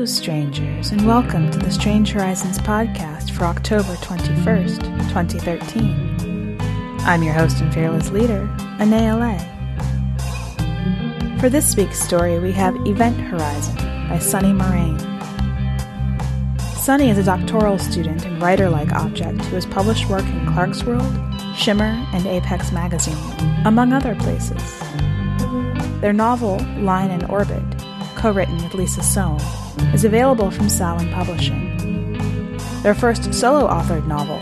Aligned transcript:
Hello, 0.00 0.06
strangers, 0.06 0.92
and 0.92 1.06
welcome 1.06 1.50
to 1.50 1.58
the 1.58 1.70
Strange 1.70 2.12
Horizons 2.12 2.58
podcast 2.58 3.32
for 3.32 3.44
October 3.44 3.92
21st, 3.96 4.80
2013. 5.10 6.56
I'm 7.00 7.22
your 7.22 7.34
host 7.34 7.60
and 7.60 7.70
fearless 7.74 8.08
leader, 8.08 8.48
Anaea 8.78 9.38
For 11.38 11.50
this 11.50 11.76
week's 11.76 12.00
story, 12.00 12.38
we 12.38 12.50
have 12.52 12.74
Event 12.86 13.20
Horizon 13.20 13.76
by 14.08 14.18
Sunny 14.18 14.54
Moraine. 14.54 14.98
Sunny 16.76 17.10
is 17.10 17.18
a 17.18 17.22
doctoral 17.22 17.78
student 17.78 18.24
and 18.24 18.40
writer 18.40 18.70
like 18.70 18.94
object 18.94 19.44
who 19.44 19.54
has 19.54 19.66
published 19.66 20.08
work 20.08 20.24
in 20.24 20.46
Clarkesworld, 20.46 21.54
Shimmer, 21.54 22.06
and 22.14 22.26
Apex 22.26 22.72
Magazine, 22.72 23.18
among 23.66 23.92
other 23.92 24.14
places. 24.14 24.80
Their 26.00 26.14
novel, 26.14 26.56
Line 26.78 27.10
and 27.10 27.24
Orbit, 27.24 27.62
co 28.16 28.32
written 28.32 28.56
with 28.64 28.72
Lisa 28.72 29.02
Soem, 29.02 29.59
is 29.94 30.04
available 30.04 30.50
from 30.50 30.68
Samhain 30.68 31.12
Publishing. 31.12 31.76
Their 32.82 32.94
first 32.94 33.34
solo 33.34 33.68
authored 33.68 34.06
novel, 34.06 34.38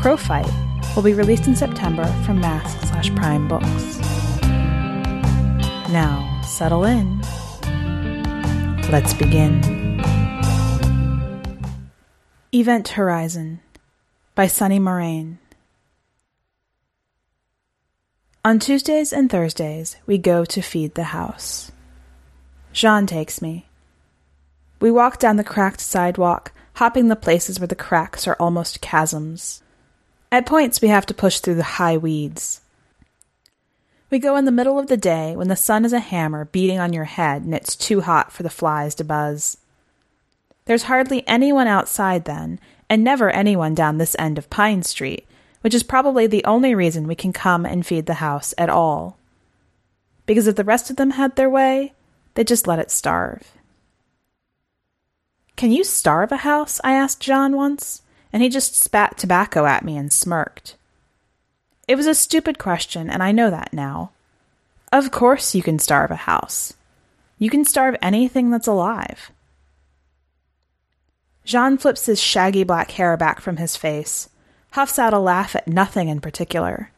Crowflight, 0.00 0.50
will 0.94 1.02
be 1.02 1.14
released 1.14 1.46
in 1.46 1.56
September 1.56 2.04
from 2.24 2.40
Masque 2.40 2.86
slash 2.86 3.14
Prime 3.14 3.48
Books. 3.48 4.00
Now, 5.90 6.40
settle 6.46 6.84
in. 6.84 7.20
Let's 8.90 9.14
begin. 9.14 9.60
Event 12.52 12.88
Horizon 12.88 13.60
by 14.34 14.46
Sunny 14.46 14.78
Moraine. 14.78 15.38
On 18.44 18.58
Tuesdays 18.58 19.12
and 19.12 19.30
Thursdays, 19.30 19.96
we 20.06 20.18
go 20.18 20.44
to 20.44 20.60
feed 20.60 20.94
the 20.94 21.04
house. 21.04 21.72
Jean 22.72 23.06
takes 23.06 23.40
me. 23.40 23.66
We 24.84 24.90
walk 24.90 25.18
down 25.18 25.36
the 25.36 25.44
cracked 25.44 25.80
sidewalk, 25.80 26.52
hopping 26.74 27.08
the 27.08 27.16
places 27.16 27.58
where 27.58 27.66
the 27.66 27.74
cracks 27.74 28.28
are 28.28 28.36
almost 28.38 28.82
chasms. 28.82 29.62
At 30.30 30.44
points, 30.44 30.82
we 30.82 30.88
have 30.88 31.06
to 31.06 31.14
push 31.14 31.38
through 31.38 31.54
the 31.54 31.78
high 31.80 31.96
weeds. 31.96 32.60
We 34.10 34.18
go 34.18 34.36
in 34.36 34.44
the 34.44 34.52
middle 34.52 34.78
of 34.78 34.88
the 34.88 34.98
day 34.98 35.36
when 35.36 35.48
the 35.48 35.56
sun 35.56 35.86
is 35.86 35.94
a 35.94 36.00
hammer 36.00 36.44
beating 36.44 36.78
on 36.78 36.92
your 36.92 37.04
head 37.04 37.44
and 37.44 37.54
it's 37.54 37.74
too 37.74 38.02
hot 38.02 38.30
for 38.30 38.42
the 38.42 38.50
flies 38.50 38.94
to 38.96 39.04
buzz. 39.04 39.56
There's 40.66 40.82
hardly 40.82 41.26
anyone 41.26 41.66
outside 41.66 42.26
then, 42.26 42.60
and 42.90 43.02
never 43.02 43.30
anyone 43.30 43.74
down 43.74 43.96
this 43.96 44.14
end 44.18 44.36
of 44.36 44.50
Pine 44.50 44.82
Street, 44.82 45.26
which 45.62 45.72
is 45.72 45.82
probably 45.82 46.26
the 46.26 46.44
only 46.44 46.74
reason 46.74 47.06
we 47.06 47.14
can 47.14 47.32
come 47.32 47.64
and 47.64 47.86
feed 47.86 48.04
the 48.04 48.20
house 48.20 48.52
at 48.58 48.68
all. 48.68 49.16
Because 50.26 50.46
if 50.46 50.56
the 50.56 50.62
rest 50.62 50.90
of 50.90 50.96
them 50.96 51.12
had 51.12 51.36
their 51.36 51.48
way, 51.48 51.94
they'd 52.34 52.46
just 52.46 52.66
let 52.66 52.78
it 52.78 52.90
starve. 52.90 53.50
Can 55.56 55.70
you 55.70 55.84
starve 55.84 56.32
a 56.32 56.38
house? 56.38 56.80
I 56.82 56.94
asked 56.94 57.20
John 57.20 57.56
once, 57.56 58.02
and 58.32 58.42
he 58.42 58.48
just 58.48 58.74
spat 58.74 59.16
tobacco 59.16 59.66
at 59.66 59.84
me 59.84 59.96
and 59.96 60.12
smirked. 60.12 60.74
It 61.86 61.96
was 61.96 62.06
a 62.06 62.14
stupid 62.14 62.58
question, 62.58 63.08
and 63.08 63.22
I 63.22 63.30
know 63.32 63.50
that 63.50 63.72
now. 63.72 64.10
Of 64.92 65.10
course 65.10 65.54
you 65.54 65.62
can 65.62 65.78
starve 65.78 66.10
a 66.10 66.16
house. 66.16 66.74
You 67.38 67.50
can 67.50 67.64
starve 67.64 67.96
anything 68.00 68.50
that's 68.50 68.66
alive. 68.66 69.30
Jean 71.44 71.76
flips 71.76 72.06
his 72.06 72.20
shaggy 72.20 72.64
black 72.64 72.92
hair 72.92 73.16
back 73.16 73.40
from 73.40 73.58
his 73.58 73.76
face, 73.76 74.28
huffs 74.72 74.98
out 74.98 75.12
a 75.12 75.18
laugh 75.18 75.54
at 75.54 75.68
nothing 75.68 76.08
in 76.08 76.20
particular. 76.20 76.90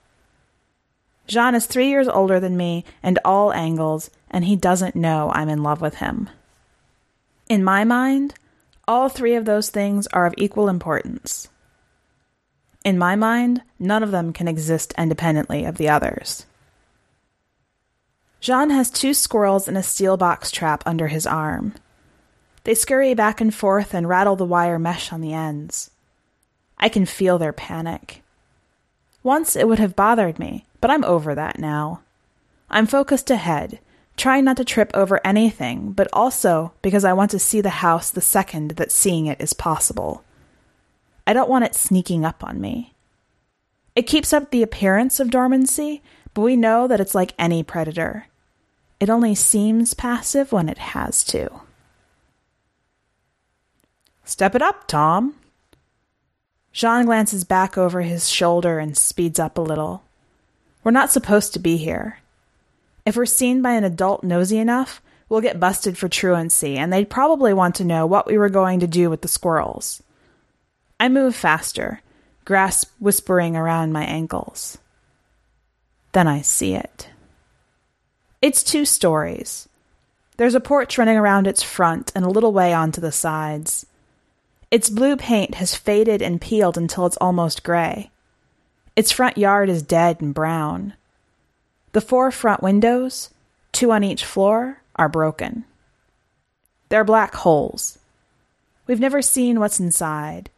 Jean 1.26 1.54
is 1.54 1.66
three 1.66 1.88
years 1.88 2.06
older 2.06 2.38
than 2.38 2.56
me 2.56 2.84
and 3.02 3.18
all 3.24 3.52
angles, 3.52 4.10
and 4.30 4.44
he 4.44 4.56
doesn't 4.56 4.94
know 4.94 5.30
I'm 5.34 5.48
in 5.48 5.62
love 5.62 5.80
with 5.80 5.96
him. 5.96 6.30
In 7.48 7.64
my 7.64 7.84
mind, 7.84 8.34
all 8.88 9.08
three 9.08 9.34
of 9.34 9.44
those 9.44 9.70
things 9.70 10.06
are 10.08 10.26
of 10.26 10.34
equal 10.36 10.68
importance. 10.68 11.48
In 12.84 12.98
my 12.98 13.16
mind, 13.16 13.62
none 13.78 14.02
of 14.02 14.12
them 14.12 14.32
can 14.32 14.46
exist 14.46 14.94
independently 14.96 15.64
of 15.64 15.76
the 15.76 15.88
others. 15.88 16.46
Jean 18.40 18.70
has 18.70 18.90
two 18.90 19.12
squirrels 19.12 19.66
in 19.66 19.76
a 19.76 19.82
steel 19.82 20.16
box 20.16 20.52
trap 20.52 20.84
under 20.86 21.08
his 21.08 21.26
arm. 21.26 21.74
They 22.62 22.74
scurry 22.74 23.14
back 23.14 23.40
and 23.40 23.52
forth 23.52 23.92
and 23.92 24.08
rattle 24.08 24.36
the 24.36 24.44
wire 24.44 24.78
mesh 24.78 25.12
on 25.12 25.20
the 25.20 25.32
ends. 25.32 25.90
I 26.78 26.88
can 26.88 27.06
feel 27.06 27.38
their 27.38 27.52
panic. 27.52 28.22
Once 29.22 29.56
it 29.56 29.66
would 29.66 29.80
have 29.80 29.96
bothered 29.96 30.38
me, 30.38 30.64
but 30.80 30.90
I'm 30.90 31.04
over 31.04 31.34
that 31.34 31.58
now. 31.58 32.02
I'm 32.70 32.86
focused 32.86 33.30
ahead, 33.30 33.80
trying 34.16 34.44
not 34.44 34.56
to 34.56 34.64
trip 34.64 34.90
over 34.94 35.20
anything, 35.24 35.92
but 35.92 36.08
also 36.12 36.72
because 36.82 37.04
I 37.04 37.12
want 37.12 37.30
to 37.32 37.38
see 37.38 37.60
the 37.60 37.68
house 37.68 38.10
the 38.10 38.20
second 38.20 38.72
that 38.72 38.92
seeing 38.92 39.26
it 39.26 39.40
is 39.40 39.52
possible. 39.52 40.24
I 41.26 41.32
don't 41.32 41.50
want 41.50 41.64
it 41.64 41.74
sneaking 41.74 42.24
up 42.24 42.42
on 42.44 42.60
me. 42.60 42.94
It 43.94 44.06
keeps 44.06 44.32
up 44.32 44.50
the 44.50 44.62
appearance 44.62 45.20
of 45.20 45.30
dormancy, 45.30 46.02
but 46.34 46.42
we 46.42 46.56
know 46.56 46.86
that 46.86 47.00
it's 47.00 47.14
like 47.14 47.34
any 47.38 47.62
predator. 47.62 48.26
It 49.00 49.10
only 49.10 49.34
seems 49.34 49.94
passive 49.94 50.52
when 50.52 50.68
it 50.68 50.78
has 50.78 51.24
to. 51.24 51.50
Step 54.24 54.54
it 54.54 54.62
up, 54.62 54.86
Tom. 54.86 55.34
Jean 56.72 57.06
glances 57.06 57.44
back 57.44 57.78
over 57.78 58.02
his 58.02 58.28
shoulder 58.28 58.78
and 58.78 58.96
speeds 58.96 59.38
up 59.38 59.56
a 59.56 59.62
little. 59.62 60.02
We're 60.84 60.90
not 60.90 61.10
supposed 61.10 61.52
to 61.54 61.58
be 61.58 61.76
here. 61.76 62.18
If 63.06 63.16
we're 63.16 63.24
seen 63.24 63.62
by 63.62 63.72
an 63.72 63.84
adult 63.84 64.24
nosy 64.24 64.58
enough, 64.58 65.00
we'll 65.28 65.40
get 65.40 65.60
busted 65.60 65.96
for 65.96 66.08
truancy, 66.08 66.76
and 66.76 66.92
they'd 66.92 67.08
probably 67.08 67.54
want 67.54 67.76
to 67.76 67.84
know 67.84 68.04
what 68.04 68.26
we 68.26 68.36
were 68.36 68.48
going 68.48 68.80
to 68.80 68.88
do 68.88 69.08
with 69.08 69.22
the 69.22 69.28
squirrels. 69.28 70.02
I 70.98 71.08
move 71.08 71.36
faster, 71.36 72.02
grass 72.44 72.84
whispering 72.98 73.56
around 73.56 73.92
my 73.92 74.04
ankles. 74.04 74.78
Then 76.12 76.26
I 76.26 76.40
see 76.40 76.74
it. 76.74 77.10
It's 78.42 78.64
two 78.64 78.84
stories. 78.84 79.68
There's 80.36 80.54
a 80.54 80.60
porch 80.60 80.98
running 80.98 81.16
around 81.16 81.46
its 81.46 81.62
front 81.62 82.10
and 82.14 82.24
a 82.24 82.30
little 82.30 82.52
way 82.52 82.72
onto 82.72 83.00
the 83.00 83.12
sides. 83.12 83.86
Its 84.70 84.90
blue 84.90 85.16
paint 85.16 85.54
has 85.54 85.76
faded 85.76 86.22
and 86.22 86.40
peeled 86.40 86.76
until 86.76 87.06
it's 87.06 87.16
almost 87.18 87.62
gray. 87.62 88.10
Its 88.96 89.12
front 89.12 89.38
yard 89.38 89.68
is 89.68 89.82
dead 89.82 90.20
and 90.20 90.34
brown. 90.34 90.94
The 91.92 92.00
four 92.00 92.30
front 92.30 92.62
windows, 92.62 93.30
two 93.72 93.92
on 93.92 94.04
each 94.04 94.24
floor, 94.24 94.82
are 94.96 95.08
broken. 95.08 95.64
They're 96.88 97.04
black 97.04 97.34
holes. 97.34 97.98
We've 98.86 99.00
never 99.00 99.22
seen 99.22 99.58
what's 99.58 99.80
inside. 99.80 100.50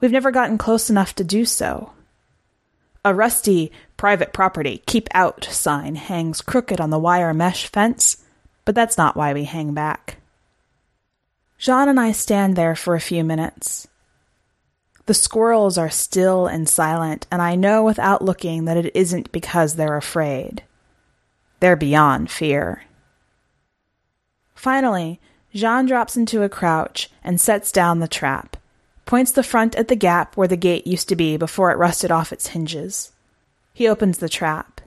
We've 0.00 0.12
never 0.12 0.30
gotten 0.30 0.58
close 0.58 0.90
enough 0.90 1.14
to 1.16 1.24
do 1.24 1.44
so. 1.44 1.92
A 3.04 3.14
rusty 3.14 3.70
private 3.96 4.32
property 4.32 4.82
keep 4.86 5.08
out 5.14 5.44
sign 5.44 5.94
hangs 5.94 6.40
crooked 6.40 6.80
on 6.80 6.90
the 6.90 6.98
wire 6.98 7.32
mesh 7.32 7.66
fence, 7.68 8.24
but 8.64 8.74
that's 8.74 8.98
not 8.98 9.16
why 9.16 9.32
we 9.32 9.44
hang 9.44 9.74
back. 9.74 10.16
Jean 11.56 11.88
and 11.88 12.00
I 12.00 12.12
stand 12.12 12.56
there 12.56 12.74
for 12.74 12.94
a 12.94 13.00
few 13.00 13.22
minutes. 13.22 13.86
The 15.06 15.14
squirrels 15.14 15.78
are 15.78 15.88
still 15.88 16.46
and 16.46 16.68
silent, 16.68 17.28
and 17.30 17.40
I 17.40 17.54
know 17.54 17.84
without 17.84 18.22
looking 18.22 18.64
that 18.64 18.76
it 18.76 18.94
isn't 18.96 19.30
because 19.30 19.76
they're 19.76 19.96
afraid. 19.96 20.64
They're 21.60 21.76
beyond 21.76 22.30
fear. 22.30 22.84
Finally, 24.54 25.20
Jean 25.54 25.86
drops 25.86 26.16
into 26.16 26.42
a 26.42 26.48
crouch 26.48 27.10
and 27.24 27.40
sets 27.40 27.72
down 27.72 28.00
the 28.00 28.08
trap, 28.08 28.56
points 29.04 29.32
the 29.32 29.42
front 29.42 29.74
at 29.76 29.88
the 29.88 29.96
gap 29.96 30.36
where 30.36 30.48
the 30.48 30.56
gate 30.56 30.86
used 30.86 31.08
to 31.08 31.16
be 31.16 31.36
before 31.36 31.70
it 31.70 31.78
rusted 31.78 32.10
off 32.10 32.32
its 32.32 32.48
hinges. 32.48 33.12
He 33.72 33.88
opens 33.88 34.18
the 34.18 34.28
trap. 34.28 34.80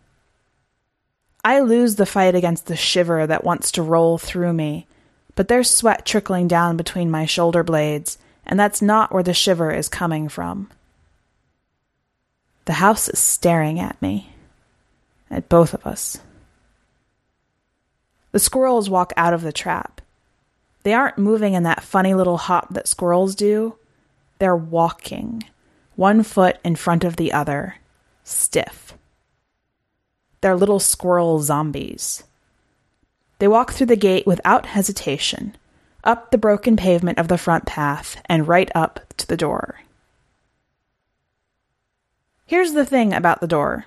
I 1.43 1.61
lose 1.61 1.95
the 1.95 2.05
fight 2.05 2.35
against 2.35 2.67
the 2.67 2.75
shiver 2.75 3.25
that 3.25 3.43
wants 3.43 3.71
to 3.73 3.81
roll 3.81 4.17
through 4.17 4.53
me, 4.53 4.87
but 5.35 5.47
there's 5.47 5.69
sweat 5.69 6.05
trickling 6.05 6.47
down 6.47 6.75
between 6.75 7.09
my 7.09 7.25
shoulder 7.25 7.63
blades, 7.63 8.17
and 8.45 8.59
that's 8.59 8.81
not 8.81 9.11
where 9.13 9.23
the 9.23 9.33
shiver 9.33 9.71
is 9.71 9.87
coming 9.87 10.27
from. 10.27 10.69
The 12.65 12.73
house 12.73 13.07
is 13.07 13.19
staring 13.19 13.79
at 13.79 13.99
me, 14.01 14.33
at 15.31 15.49
both 15.49 15.73
of 15.73 15.87
us. 15.87 16.19
The 18.31 18.39
squirrels 18.39 18.89
walk 18.89 19.11
out 19.17 19.33
of 19.33 19.41
the 19.41 19.51
trap. 19.51 20.01
They 20.83 20.93
aren't 20.93 21.17
moving 21.17 21.53
in 21.53 21.63
that 21.63 21.83
funny 21.83 22.13
little 22.13 22.37
hop 22.37 22.73
that 22.73 22.87
squirrels 22.87 23.35
do. 23.35 23.75
They're 24.37 24.55
walking, 24.55 25.43
one 25.95 26.23
foot 26.23 26.57
in 26.63 26.75
front 26.75 27.03
of 27.03 27.15
the 27.15 27.33
other, 27.33 27.75
stiff. 28.23 28.93
They're 30.41 30.55
little 30.55 30.79
squirrel 30.79 31.41
zombies. 31.41 32.23
They 33.39 33.47
walk 33.47 33.71
through 33.71 33.87
the 33.87 33.95
gate 33.95 34.25
without 34.25 34.67
hesitation, 34.67 35.57
up 36.03 36.31
the 36.31 36.37
broken 36.37 36.77
pavement 36.77 37.17
of 37.17 37.27
the 37.27 37.37
front 37.37 37.65
path, 37.65 38.21
and 38.25 38.47
right 38.47 38.71
up 38.73 39.01
to 39.17 39.27
the 39.27 39.37
door. 39.37 39.81
Here's 42.45 42.73
the 42.73 42.85
thing 42.85 43.13
about 43.13 43.41
the 43.41 43.47
door 43.47 43.85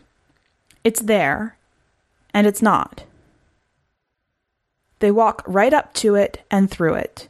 it's 0.84 1.00
there, 1.00 1.56
and 2.34 2.46
it's 2.46 2.62
not. 2.62 3.04
They 5.02 5.10
walk 5.10 5.42
right 5.48 5.74
up 5.74 5.92
to 5.94 6.14
it 6.14 6.46
and 6.48 6.70
through 6.70 6.94
it. 6.94 7.28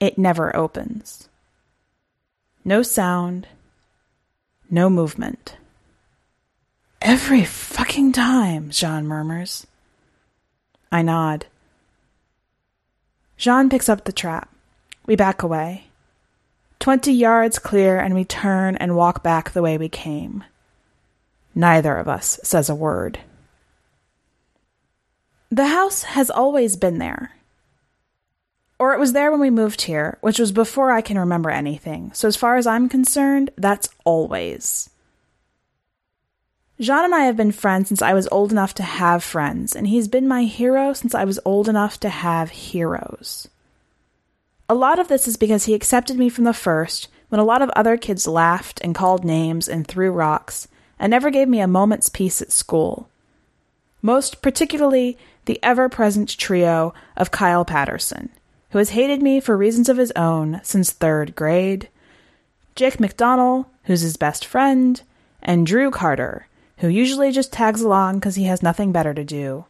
it 0.00 0.16
never 0.16 0.56
opens. 0.56 1.28
No 2.64 2.82
sound, 2.82 3.46
no 4.70 4.88
movement. 4.88 5.58
Every 7.02 7.44
fucking 7.44 8.12
time, 8.12 8.70
Jean 8.70 9.06
murmurs. 9.06 9.66
I 10.90 11.02
nod. 11.02 11.44
Jean 13.36 13.68
picks 13.68 13.90
up 13.90 14.04
the 14.04 14.10
trap. 14.10 14.48
We 15.04 15.16
back 15.16 15.42
away. 15.42 15.88
Twenty 16.78 17.12
yards 17.12 17.58
clear, 17.58 17.98
and 17.98 18.14
we 18.14 18.24
turn 18.24 18.74
and 18.76 18.96
walk 18.96 19.22
back 19.22 19.50
the 19.50 19.60
way 19.60 19.76
we 19.76 19.90
came. 19.90 20.44
Neither 21.54 21.94
of 21.98 22.08
us 22.08 22.40
says 22.42 22.70
a 22.70 22.74
word. 22.74 23.18
The 25.50 25.68
house 25.68 26.02
has 26.02 26.30
always 26.30 26.76
been 26.76 26.98
there. 26.98 27.32
Or 28.78 28.92
it 28.92 29.00
was 29.00 29.12
there 29.12 29.30
when 29.30 29.40
we 29.40 29.50
moved 29.50 29.82
here, 29.82 30.18
which 30.20 30.38
was 30.38 30.52
before 30.52 30.90
I 30.90 31.00
can 31.00 31.18
remember 31.18 31.50
anything. 31.50 32.10
So, 32.12 32.28
as 32.28 32.36
far 32.36 32.56
as 32.56 32.66
I'm 32.66 32.88
concerned, 32.88 33.50
that's 33.56 33.88
always. 34.04 34.90
Jean 36.78 37.06
and 37.06 37.14
I 37.14 37.20
have 37.20 37.38
been 37.38 37.52
friends 37.52 37.88
since 37.88 38.02
I 38.02 38.12
was 38.12 38.28
old 38.30 38.52
enough 38.52 38.74
to 38.74 38.82
have 38.82 39.24
friends, 39.24 39.74
and 39.74 39.88
he's 39.88 40.08
been 40.08 40.28
my 40.28 40.44
hero 40.44 40.92
since 40.92 41.14
I 41.14 41.24
was 41.24 41.40
old 41.44 41.70
enough 41.70 41.98
to 42.00 42.10
have 42.10 42.50
heroes. 42.50 43.48
A 44.68 44.74
lot 44.74 44.98
of 44.98 45.08
this 45.08 45.26
is 45.26 45.38
because 45.38 45.64
he 45.64 45.74
accepted 45.74 46.18
me 46.18 46.28
from 46.28 46.44
the 46.44 46.52
first 46.52 47.08
when 47.28 47.40
a 47.40 47.44
lot 47.44 47.62
of 47.62 47.70
other 47.70 47.96
kids 47.96 48.26
laughed 48.26 48.80
and 48.82 48.94
called 48.94 49.24
names 49.24 49.68
and 49.68 49.86
threw 49.86 50.10
rocks 50.10 50.68
and 50.98 51.10
never 51.10 51.30
gave 51.30 51.48
me 51.48 51.60
a 51.60 51.66
moment's 51.66 52.08
peace 52.08 52.42
at 52.42 52.52
school. 52.52 53.08
Most 54.02 54.42
particularly, 54.42 55.16
the 55.46 55.58
ever 55.62 55.88
present 55.88 56.36
trio 56.36 56.92
of 57.16 57.30
Kyle 57.30 57.64
Patterson, 57.64 58.28
who 58.70 58.78
has 58.78 58.90
hated 58.90 59.22
me 59.22 59.40
for 59.40 59.56
reasons 59.56 59.88
of 59.88 59.96
his 59.96 60.12
own 60.14 60.60
since 60.62 60.90
third 60.90 61.34
grade, 61.34 61.88
Jake 62.74 63.00
McDonald, 63.00 63.66
who's 63.84 64.02
his 64.02 64.16
best 64.16 64.44
friend, 64.44 65.00
and 65.42 65.66
Drew 65.66 65.90
Carter, 65.90 66.46
who 66.78 66.88
usually 66.88 67.32
just 67.32 67.52
tags 67.52 67.80
along 67.80 68.18
because 68.18 68.34
he 68.34 68.44
has 68.44 68.62
nothing 68.62 68.92
better 68.92 69.14
to 69.14 69.24
do. 69.24 69.64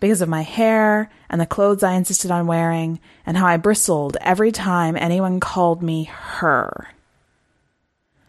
Because 0.00 0.22
of 0.22 0.28
my 0.28 0.42
hair 0.42 1.10
and 1.28 1.40
the 1.40 1.46
clothes 1.46 1.82
I 1.82 1.92
insisted 1.92 2.30
on 2.30 2.46
wearing, 2.46 2.98
and 3.26 3.36
how 3.36 3.46
I 3.46 3.58
bristled 3.58 4.16
every 4.22 4.50
time 4.50 4.96
anyone 4.96 5.38
called 5.38 5.82
me 5.82 6.04
her. 6.04 6.88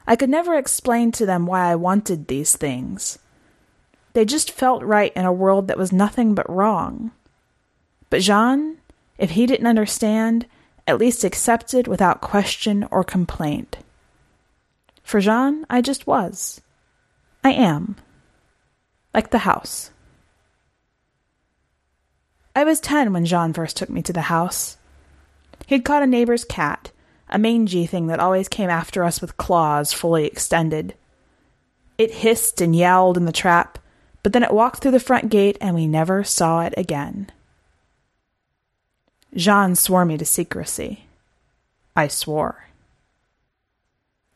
I 0.05 0.17
could 0.17 0.29
never 0.29 0.57
explain 0.57 1.11
to 1.13 1.25
them 1.25 1.45
why 1.45 1.71
I 1.71 1.75
wanted 1.75 2.27
these 2.27 2.55
things. 2.55 3.17
They 4.13 4.25
just 4.25 4.51
felt 4.51 4.83
right 4.83 5.13
in 5.15 5.25
a 5.25 5.33
world 5.33 5.67
that 5.67 5.77
was 5.77 5.91
nothing 5.91 6.35
but 6.35 6.49
wrong. 6.49 7.11
But 8.09 8.21
Jean, 8.21 8.77
if 9.17 9.31
he 9.31 9.45
didn't 9.45 9.67
understand, 9.67 10.45
at 10.85 10.97
least 10.97 11.23
accepted 11.23 11.87
without 11.87 12.21
question 12.21 12.87
or 12.91 13.03
complaint. 13.03 13.77
For 15.03 15.19
Jean, 15.21 15.65
I 15.69 15.81
just 15.81 16.07
was. 16.07 16.61
I 17.43 17.51
am. 17.51 17.95
Like 19.13 19.31
the 19.31 19.39
house. 19.39 19.91
I 22.55 22.63
was 22.65 22.81
10 22.81 23.13
when 23.13 23.25
Jean 23.25 23.53
first 23.53 23.77
took 23.77 23.89
me 23.89 24.01
to 24.01 24.13
the 24.13 24.21
house. 24.21 24.77
He'd 25.67 25.85
caught 25.85 26.03
a 26.03 26.07
neighbor's 26.07 26.43
cat, 26.43 26.91
a 27.29 27.39
mangy 27.39 27.85
thing 27.85 28.07
that 28.07 28.19
always 28.19 28.49
came 28.49 28.69
after 28.69 29.05
us 29.05 29.21
with 29.21 29.37
claws 29.37 29.93
fully 29.93 30.25
extended. 30.25 30.95
It 31.97 32.11
hissed 32.11 32.59
and 32.59 32.75
yowled 32.75 33.15
in 33.15 33.25
the 33.25 33.31
trap, 33.31 33.79
but 34.23 34.33
then 34.33 34.43
it 34.43 34.53
walked 34.53 34.81
through 34.81 34.91
the 34.91 34.99
front 34.99 35.29
gate 35.29 35.57
and 35.59 35.75
we 35.75 35.87
never 35.87 36.23
saw 36.23 36.61
it 36.61 36.73
again. 36.77 37.31
Jean 39.35 39.75
swore 39.75 40.05
me 40.05 40.17
to 40.17 40.25
secrecy. 40.25 41.05
I 41.95 42.07
swore. 42.07 42.65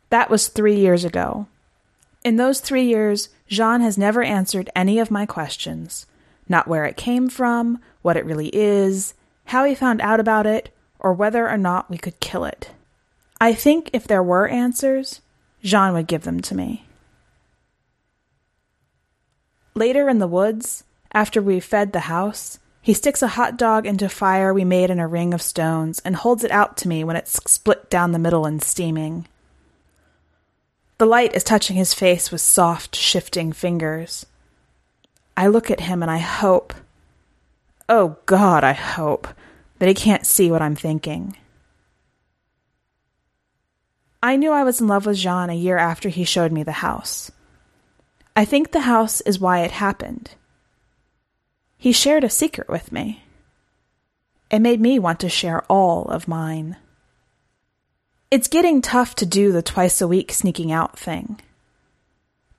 That 0.09 0.29
was 0.29 0.47
three 0.47 0.77
years 0.77 1.03
ago, 1.03 1.47
in 2.23 2.37
those 2.37 2.59
three 2.59 2.85
years, 2.85 3.29
Jean 3.47 3.81
has 3.81 3.99
never 3.99 4.23
answered 4.23 4.69
any 4.75 4.97
of 4.99 5.11
my 5.11 5.25
questions 5.25 6.07
not 6.47 6.67
where 6.67 6.85
it 6.85 6.97
came 6.97 7.27
from, 7.27 7.79
what 8.01 8.17
it 8.17 8.25
really 8.25 8.49
is, 8.53 9.13
how 9.45 9.65
he 9.65 9.73
found 9.73 9.99
out 10.01 10.19
about 10.19 10.45
it, 10.45 10.69
or 10.99 11.13
whether 11.13 11.49
or 11.49 11.57
not 11.57 11.89
we 11.89 11.97
could 11.97 12.19
kill 12.19 12.45
it. 12.45 12.71
I 13.41 13.53
think 13.53 13.89
if 13.93 14.07
there 14.07 14.23
were 14.23 14.47
answers, 14.47 15.21
Jean 15.63 15.93
would 15.93 16.07
give 16.07 16.23
them 16.23 16.41
to 16.41 16.55
me. 16.55 16.84
Later 19.77 20.07
in 20.07 20.19
the 20.19 20.27
woods, 20.27 20.85
after 21.11 21.41
we've 21.41 21.63
fed 21.63 21.91
the 21.91 22.01
house, 22.01 22.59
he 22.81 22.93
sticks 22.93 23.21
a 23.21 23.27
hot 23.27 23.57
dog 23.57 23.85
into 23.85 24.07
fire 24.07 24.53
we 24.53 24.63
made 24.63 24.89
in 24.89 25.01
a 25.01 25.07
ring 25.07 25.33
of 25.33 25.41
stones 25.41 25.99
and 26.05 26.15
holds 26.15 26.45
it 26.45 26.51
out 26.51 26.77
to 26.77 26.87
me 26.87 27.03
when 27.03 27.17
it's 27.17 27.41
split 27.51 27.89
down 27.89 28.13
the 28.13 28.19
middle 28.19 28.45
and 28.45 28.63
steaming. 28.63 29.27
The 30.97 31.05
light 31.05 31.35
is 31.35 31.43
touching 31.43 31.75
his 31.75 31.93
face 31.93 32.31
with 32.31 32.39
soft, 32.39 32.95
shifting 32.95 33.51
fingers. 33.51 34.25
I 35.35 35.47
look 35.47 35.69
at 35.69 35.81
him 35.81 36.01
and 36.01 36.09
I 36.09 36.19
hope, 36.19 36.73
oh 37.89 38.15
God, 38.27 38.63
I 38.63 38.71
hope, 38.71 39.27
that 39.79 39.89
he 39.89 39.93
can't 39.93 40.25
see 40.25 40.49
what 40.49 40.61
I'm 40.61 40.77
thinking. 40.77 41.35
I 44.23 44.37
knew 44.37 44.53
I 44.53 44.63
was 44.63 44.79
in 44.79 44.87
love 44.87 45.05
with 45.05 45.17
Jean 45.17 45.49
a 45.49 45.53
year 45.53 45.77
after 45.77 46.07
he 46.07 46.23
showed 46.23 46.53
me 46.53 46.63
the 46.63 46.71
house. 46.71 47.29
I 48.35 48.43
think 48.43 48.71
the 48.71 48.81
house 48.81 49.21
is 49.21 49.39
why 49.39 49.59
it 49.61 49.71
happened. 49.71 50.31
He 51.77 51.93
shared 51.93 52.23
a 52.25 52.29
secret 52.29 52.67
with 52.67 52.91
me. 52.91 53.23
It 54.51 54.59
made 54.59 54.81
me 54.81 54.99
want 54.99 55.21
to 55.21 55.29
share 55.29 55.63
all 55.69 56.05
of 56.05 56.27
mine. 56.27 56.75
It's 58.29 58.49
getting 58.49 58.81
tough 58.81 59.15
to 59.15 59.25
do 59.25 59.51
the 59.51 59.61
twice 59.61 60.01
a 60.01 60.07
week 60.07 60.33
sneaking 60.33 60.71
out 60.71 60.99
thing. 60.99 61.39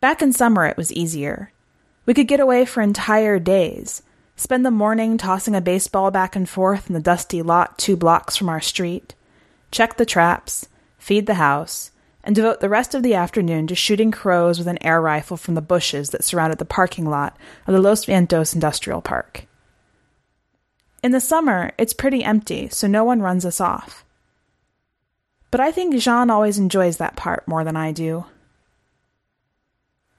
Back 0.00 0.22
in 0.22 0.32
summer, 0.32 0.64
it 0.64 0.76
was 0.78 0.92
easier. 0.92 1.52
We 2.06 2.14
could 2.14 2.28
get 2.28 2.40
away 2.40 2.64
for 2.64 2.80
entire 2.80 3.38
days, 3.38 4.02
spend 4.36 4.64
the 4.64 4.70
morning 4.70 5.18
tossing 5.18 5.54
a 5.54 5.60
baseball 5.60 6.10
back 6.10 6.36
and 6.36 6.48
forth 6.48 6.88
in 6.88 6.94
the 6.94 7.00
dusty 7.00 7.42
lot 7.42 7.76
two 7.78 7.96
blocks 7.96 8.36
from 8.36 8.48
our 8.48 8.60
street, 8.60 9.14
check 9.70 9.96
the 9.96 10.06
traps, 10.06 10.68
feed 10.98 11.26
the 11.26 11.34
house, 11.34 11.90
and 12.26 12.34
devote 12.34 12.58
the 12.58 12.68
rest 12.68 12.92
of 12.94 13.04
the 13.04 13.14
afternoon 13.14 13.68
to 13.68 13.74
shooting 13.76 14.10
crows 14.10 14.58
with 14.58 14.66
an 14.66 14.82
air 14.84 15.00
rifle 15.00 15.36
from 15.36 15.54
the 15.54 15.62
bushes 15.62 16.10
that 16.10 16.24
surrounded 16.24 16.58
the 16.58 16.64
parking 16.64 17.08
lot 17.08 17.36
of 17.68 17.72
the 17.72 17.80
Los 17.80 18.04
Vientos 18.04 18.52
Industrial 18.52 19.00
Park. 19.00 19.46
In 21.04 21.12
the 21.12 21.20
summer, 21.20 21.72
it's 21.78 21.92
pretty 21.92 22.24
empty, 22.24 22.68
so 22.68 22.88
no 22.88 23.04
one 23.04 23.22
runs 23.22 23.46
us 23.46 23.60
off. 23.60 24.04
But 25.52 25.60
I 25.60 25.70
think 25.70 25.96
Jean 25.98 26.28
always 26.28 26.58
enjoys 26.58 26.96
that 26.96 27.14
part 27.14 27.46
more 27.46 27.62
than 27.62 27.76
I 27.76 27.92
do. 27.92 28.26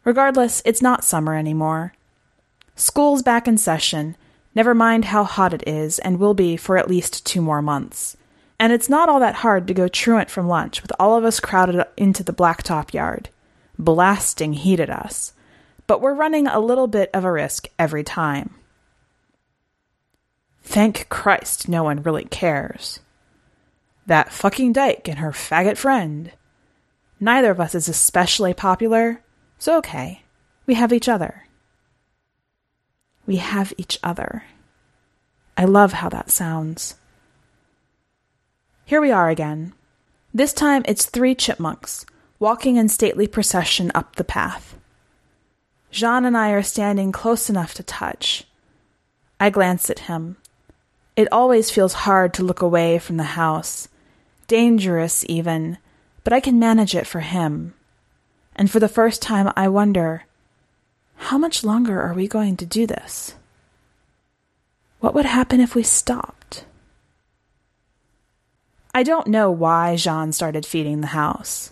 Regardless, 0.05 0.61
it's 0.63 0.81
not 0.81 1.03
summer 1.03 1.35
anymore. 1.35 1.93
School's 2.75 3.21
back 3.21 3.49
in 3.49 3.57
session, 3.57 4.15
never 4.55 4.73
mind 4.73 5.05
how 5.05 5.25
hot 5.25 5.53
it 5.53 5.67
is, 5.67 5.99
and 5.99 6.19
will 6.19 6.33
be 6.33 6.55
for 6.55 6.77
at 6.77 6.89
least 6.89 7.25
two 7.25 7.41
more 7.41 7.61
months. 7.61 8.16
And 8.59 8.73
it's 8.73 8.89
not 8.89 9.07
all 9.07 9.19
that 9.19 9.35
hard 9.35 9.67
to 9.67 9.73
go 9.73 9.87
truant 9.87 10.31
from 10.31 10.47
lunch 10.47 10.81
with 10.81 10.91
all 10.99 11.15
of 11.15 11.23
us 11.23 11.39
crowded 11.39 11.85
into 11.95 12.23
the 12.23 12.33
blacktop 12.33 12.93
yard, 12.93 13.29
blasting 13.77 14.53
heat 14.53 14.79
at 14.79 14.89
us. 14.89 15.33
But 15.85 16.01
we're 16.01 16.13
running 16.13 16.47
a 16.47 16.59
little 16.59 16.87
bit 16.87 17.09
of 17.13 17.23
a 17.23 17.31
risk 17.31 17.67
every 17.77 18.03
time. 18.03 18.55
Thank 20.63 21.07
Christ 21.07 21.69
no 21.69 21.83
one 21.83 22.01
really 22.03 22.25
cares. 22.25 22.99
That 24.05 24.33
fucking 24.33 24.73
dyke 24.73 25.07
and 25.07 25.19
her 25.19 25.31
faggot 25.31 25.77
friend. 25.77 26.31
Neither 27.19 27.51
of 27.51 27.59
us 27.59 27.73
is 27.73 27.87
especially 27.87 28.53
popular, 28.53 29.21
so 29.59 29.77
okay, 29.77 30.23
we 30.65 30.73
have 30.73 30.91
each 30.91 31.07
other. 31.07 31.47
We 33.25 33.37
have 33.37 33.73
each 33.77 33.99
other. 34.03 34.43
I 35.57 35.65
love 35.65 35.93
how 35.93 36.09
that 36.09 36.29
sounds. 36.29 36.95
Here 38.87 39.01
we 39.01 39.11
are 39.11 39.27
again. 39.27 39.73
This 40.33 40.53
time 40.53 40.81
it's 40.87 41.05
three 41.05 41.35
chipmunks, 41.35 42.05
walking 42.39 42.77
in 42.77 42.87
stately 42.87 43.27
procession 43.27 43.91
up 43.93 44.15
the 44.15 44.23
path. 44.23 44.77
Jean 45.91 46.23
and 46.23 46.37
I 46.37 46.51
are 46.51 46.63
standing 46.63 47.11
close 47.11 47.49
enough 47.49 47.73
to 47.73 47.83
touch. 47.83 48.45
I 49.41 49.49
glance 49.49 49.89
at 49.89 50.07
him. 50.07 50.37
It 51.17 51.27
always 51.33 51.69
feels 51.69 52.07
hard 52.07 52.33
to 52.35 52.43
look 52.43 52.61
away 52.61 52.97
from 52.97 53.17
the 53.17 53.35
house, 53.35 53.89
dangerous 54.47 55.25
even, 55.27 55.79
but 56.23 56.31
I 56.31 56.39
can 56.39 56.57
manage 56.57 56.95
it 56.95 57.05
for 57.05 57.19
him. 57.19 57.73
And 58.55 58.71
for 58.71 58.79
the 58.79 58.87
first 58.87 59.21
time, 59.21 59.51
I 59.57 59.67
wonder 59.67 60.23
how 61.27 61.37
much 61.37 61.61
longer 61.61 62.01
are 62.01 62.13
we 62.13 62.29
going 62.29 62.55
to 62.55 62.65
do 62.65 62.87
this? 62.87 63.35
What 65.01 65.13
would 65.13 65.25
happen 65.25 65.59
if 65.59 65.75
we 65.75 65.83
stopped? 65.83 66.63
I 68.97 69.03
don't 69.03 69.27
know 69.27 69.51
why 69.51 69.95
Jean 69.95 70.31
started 70.31 70.65
feeding 70.65 71.01
the 71.01 71.13
house. 71.13 71.71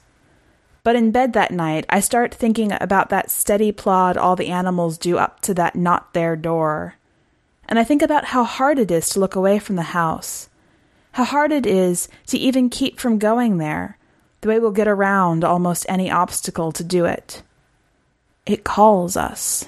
But 0.83 0.95
in 0.95 1.09
bed 1.09 1.33
that 1.33 1.49
night, 1.49 1.87
I 1.89 1.99
start 1.99 2.35
thinking 2.35 2.71
about 2.79 3.09
that 3.09 3.31
steady 3.31 3.71
plod 3.71 4.15
all 4.15 4.35
the 4.35 4.49
animals 4.49 4.99
do 4.99 5.17
up 5.17 5.39
to 5.39 5.55
that 5.55 5.75
not 5.75 6.13
their 6.13 6.35
door. 6.35 6.97
And 7.67 7.79
I 7.79 7.83
think 7.83 8.03
about 8.03 8.25
how 8.25 8.43
hard 8.43 8.77
it 8.77 8.91
is 8.91 9.09
to 9.09 9.19
look 9.19 9.35
away 9.35 9.57
from 9.57 9.75
the 9.75 9.81
house 9.97 10.49
how 11.13 11.23
hard 11.23 11.51
it 11.51 11.65
is 11.65 12.07
to 12.27 12.37
even 12.37 12.69
keep 12.69 12.99
from 12.99 13.17
going 13.17 13.57
there, 13.57 13.97
the 14.41 14.47
way 14.47 14.59
we'll 14.59 14.69
get 14.69 14.87
around 14.87 15.43
almost 15.43 15.87
any 15.89 16.11
obstacle 16.11 16.71
to 16.73 16.83
do 16.83 17.05
it. 17.05 17.41
It 18.45 18.63
calls 18.63 19.17
us. 19.17 19.67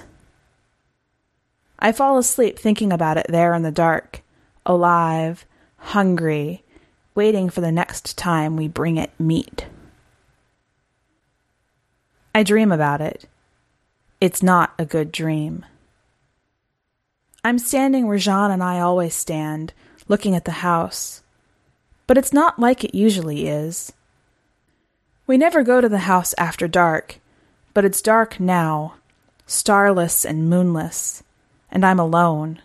I 1.80 1.90
fall 1.90 2.18
asleep 2.18 2.56
thinking 2.56 2.92
about 2.92 3.16
it 3.16 3.26
there 3.28 3.52
in 3.54 3.62
the 3.62 3.72
dark, 3.72 4.22
alive, 4.64 5.44
hungry, 5.78 6.62
waiting 7.18 7.50
for 7.50 7.60
the 7.60 7.72
next 7.72 8.16
time 8.16 8.54
we 8.54 8.68
bring 8.68 8.96
it 8.96 9.10
meat. 9.18 9.66
I 12.32 12.44
dream 12.44 12.70
about 12.70 13.00
it. 13.00 13.28
It's 14.20 14.40
not 14.40 14.72
a 14.78 14.86
good 14.86 15.10
dream. 15.10 15.66
I'm 17.42 17.58
standing 17.58 18.06
where 18.06 18.18
Jean 18.18 18.52
and 18.52 18.62
I 18.62 18.78
always 18.78 19.14
stand, 19.14 19.72
looking 20.06 20.36
at 20.36 20.44
the 20.44 20.62
house. 20.62 21.24
But 22.06 22.18
it's 22.18 22.32
not 22.32 22.60
like 22.60 22.84
it 22.84 22.94
usually 22.94 23.48
is. 23.48 23.92
We 25.26 25.36
never 25.36 25.64
go 25.64 25.80
to 25.80 25.88
the 25.88 26.06
house 26.06 26.36
after 26.38 26.68
dark, 26.68 27.18
but 27.74 27.84
it's 27.84 28.00
dark 28.00 28.38
now, 28.38 28.94
starless 29.44 30.24
and 30.24 30.48
moonless, 30.48 31.24
and 31.68 31.84
I'm 31.84 31.98
alone. 31.98 32.62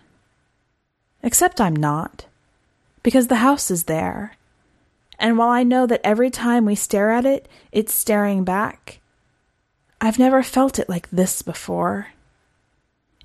Except 1.23 1.59
I'm 1.59 1.75
not, 1.75 2.27
because 3.01 3.29
the 3.29 3.37
house 3.47 3.71
is 3.71 3.85
there. 3.85 4.33
And 5.23 5.37
while 5.37 5.49
I 5.49 5.63
know 5.63 5.87
that 5.87 6.01
every 6.03 6.29
time 6.29 6.65
we 6.65 6.75
stare 6.75 7.09
at 7.09 7.25
it, 7.25 7.47
it's 7.71 7.93
staring 7.93 8.43
back, 8.43 8.99
I've 10.01 10.19
never 10.19 10.43
felt 10.43 10.77
it 10.77 10.89
like 10.89 11.09
this 11.11 11.41
before. 11.41 12.07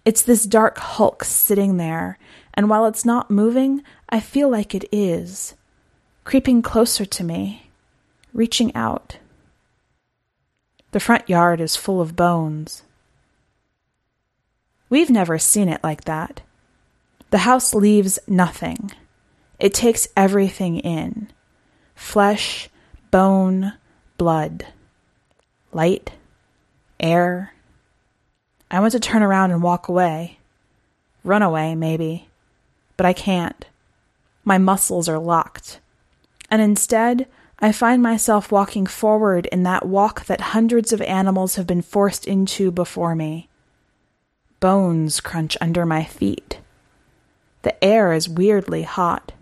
It's 0.05 0.23
this 0.23 0.45
dark 0.45 0.79
hulk 0.79 1.25
sitting 1.25 1.77
there, 1.77 2.17
and 2.55 2.71
while 2.71 2.87
it's 2.87 3.05
not 3.05 3.33
moving, 3.33 3.83
I 4.09 4.21
feel 4.21 4.49
like 4.49 4.77
it 4.77 4.85
is, 4.93 5.57
creeping 6.23 6.63
closer 6.63 7.05
to 7.05 7.25
me, 7.25 7.69
reaching 8.33 8.73
out. 8.77 9.17
The 10.93 11.01
front 11.01 11.29
yard 11.29 11.61
is 11.61 11.75
full 11.75 12.01
of 12.01 12.15
bones. 12.15 12.85
We've 14.89 15.11
never 15.11 15.37
seen 15.37 15.69
it 15.69 15.83
like 15.83 16.05
that. 16.05 16.43
The 17.31 17.39
house 17.39 17.75
leaves 17.75 18.21
nothing. 18.29 18.93
It 19.59 19.75
takes 19.75 20.07
everything 20.17 20.79
in 20.79 21.33
flesh, 21.99 22.71
bone, 23.11 23.75
blood, 24.17 24.65
light, 25.73 26.13
air. 27.01 27.53
I 28.71 28.81
want 28.81 28.93
to 28.93 29.01
turn 29.01 29.23
around 29.23 29.51
and 29.51 29.63
walk 29.63 29.89
away. 29.89 30.39
Run 31.25 31.43
away, 31.43 31.75
maybe. 31.75 32.29
But 32.97 33.05
I 33.05 33.13
can't. 33.13 33.67
My 34.45 34.59
muscles 34.59 35.09
are 35.09 35.19
locked. 35.19 35.81
And 36.49 36.63
instead, 36.63 37.27
I 37.59 37.73
find 37.73 38.01
myself 38.01 38.53
walking 38.53 38.87
forward 38.87 39.47
in 39.47 39.65
that 39.65 39.85
walk 39.85 40.27
that 40.27 40.41
hundreds 40.41 40.93
of 40.93 41.03
animals 41.03 41.57
have 41.57 41.67
been 41.67 41.83
forced 41.83 42.27
into 42.27 42.71
before 42.71 43.17
me. 43.17 43.49
Bones 44.61 45.21
crunch 45.21 45.57
under 45.61 45.85
my 45.85 46.05
feet. 46.05 46.61
The 47.63 47.85
air 47.85 48.13
is 48.13 48.29
weirdly 48.29 48.85
hot. 48.85 49.33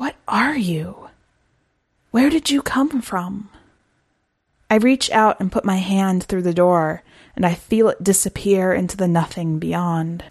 What 0.00 0.16
are 0.30 0.56
you? 0.56 1.10
Where 2.12 2.30
did 2.30 2.50
you 2.50 2.62
come 2.62 3.02
from? 3.02 3.50
I 4.70 4.76
reach 4.76 5.10
out 5.10 5.40
and 5.40 5.50
put 5.50 5.64
my 5.64 5.78
hand 5.78 6.22
through 6.22 6.42
the 6.42 6.54
door, 6.54 7.02
and 7.34 7.44
I 7.44 7.54
feel 7.54 7.88
it 7.88 8.04
disappear 8.04 8.72
into 8.72 8.96
the 8.96 9.08
nothing 9.08 9.58
beyond. 9.58 10.24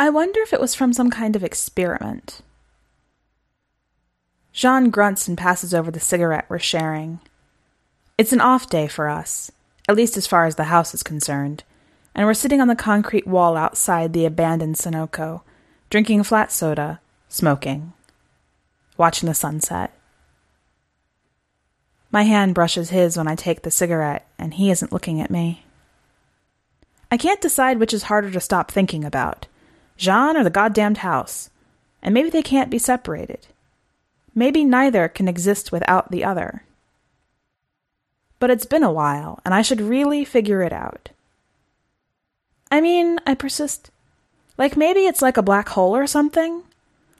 I 0.00 0.10
wonder 0.10 0.40
if 0.40 0.52
it 0.52 0.60
was 0.60 0.74
from 0.74 0.92
some 0.92 1.10
kind 1.10 1.36
of 1.36 1.44
experiment. 1.44 2.40
Jean 4.52 4.90
grunts 4.90 5.28
and 5.28 5.38
passes 5.38 5.72
over 5.72 5.92
the 5.92 6.00
cigarette 6.00 6.46
we're 6.48 6.58
sharing. 6.58 7.20
It's 8.16 8.32
an 8.32 8.40
off 8.40 8.68
day 8.68 8.88
for 8.88 9.08
us, 9.08 9.52
at 9.88 9.96
least 9.96 10.16
as 10.16 10.26
far 10.26 10.46
as 10.46 10.56
the 10.56 10.64
house 10.64 10.94
is 10.94 11.04
concerned, 11.04 11.62
and 12.14 12.26
we're 12.26 12.34
sitting 12.34 12.60
on 12.60 12.66
the 12.66 12.74
concrete 12.74 13.26
wall 13.26 13.56
outside 13.56 14.12
the 14.12 14.24
abandoned 14.24 14.74
Sunoco, 14.74 15.42
drinking 15.90 16.22
flat 16.22 16.52
soda, 16.52 17.00
smoking, 17.28 17.92
watching 18.96 19.28
the 19.28 19.34
sunset. 19.34 19.92
My 22.10 22.22
hand 22.22 22.54
brushes 22.54 22.90
his 22.90 23.16
when 23.16 23.28
I 23.28 23.34
take 23.34 23.62
the 23.62 23.70
cigarette, 23.70 24.26
and 24.38 24.54
he 24.54 24.70
isn't 24.70 24.92
looking 24.92 25.20
at 25.20 25.30
me. 25.30 25.64
I 27.10 27.16
can't 27.16 27.40
decide 27.40 27.78
which 27.78 27.94
is 27.94 28.04
harder 28.04 28.30
to 28.30 28.40
stop 28.40 28.70
thinking 28.70 29.04
about 29.04 29.46
Jean 29.96 30.36
or 30.36 30.44
the 30.44 30.50
goddamned 30.50 30.98
house. 30.98 31.50
And 32.02 32.14
maybe 32.14 32.30
they 32.30 32.42
can't 32.42 32.70
be 32.70 32.78
separated. 32.78 33.48
Maybe 34.34 34.62
neither 34.62 35.08
can 35.08 35.26
exist 35.26 35.72
without 35.72 36.10
the 36.10 36.24
other. 36.24 36.62
But 38.38 38.50
it's 38.50 38.66
been 38.66 38.84
a 38.84 38.92
while, 38.92 39.40
and 39.44 39.52
I 39.52 39.62
should 39.62 39.80
really 39.80 40.24
figure 40.24 40.62
it 40.62 40.72
out. 40.72 41.10
I 42.70 42.80
mean, 42.80 43.18
I 43.26 43.34
persist. 43.34 43.90
Like 44.58 44.76
maybe 44.76 45.06
it's 45.06 45.22
like 45.22 45.36
a 45.36 45.42
black 45.42 45.70
hole 45.70 45.96
or 45.96 46.06
something? 46.06 46.62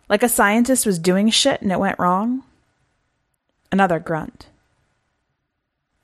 Like 0.08 0.22
a 0.22 0.28
scientist 0.28 0.84
was 0.84 0.98
doing 0.98 1.30
shit 1.30 1.62
and 1.62 1.72
it 1.72 1.78
went 1.78 1.98
wrong? 1.98 2.42
Another 3.72 3.98
grunt. 3.98 4.48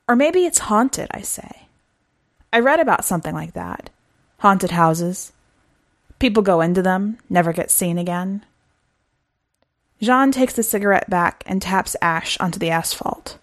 Or 0.09 0.17
maybe 0.17 0.47
it's 0.47 0.61
haunted, 0.61 1.09
I 1.11 1.21
say. 1.21 1.67
I 2.53 2.61
read 2.61 2.81
about 2.81 3.05
something 3.05 3.35
like 3.35 3.55
that. 3.55 3.91
Haunted 4.38 4.71
houses, 4.71 5.33
People 6.25 6.43
go 6.43 6.62
into 6.62 6.81
them, 6.81 7.19
never 7.29 7.53
get 7.53 7.71
seen 7.71 7.99
again. 7.99 8.47
Jean 10.00 10.33
takes 10.33 10.55
the 10.55 10.62
cigarette 10.62 11.11
back 11.11 11.43
and 11.47 11.61
taps 11.61 11.97
ash 12.00 12.38
onto 12.41 12.59
the 12.59 12.71
asphalt. 12.71 13.37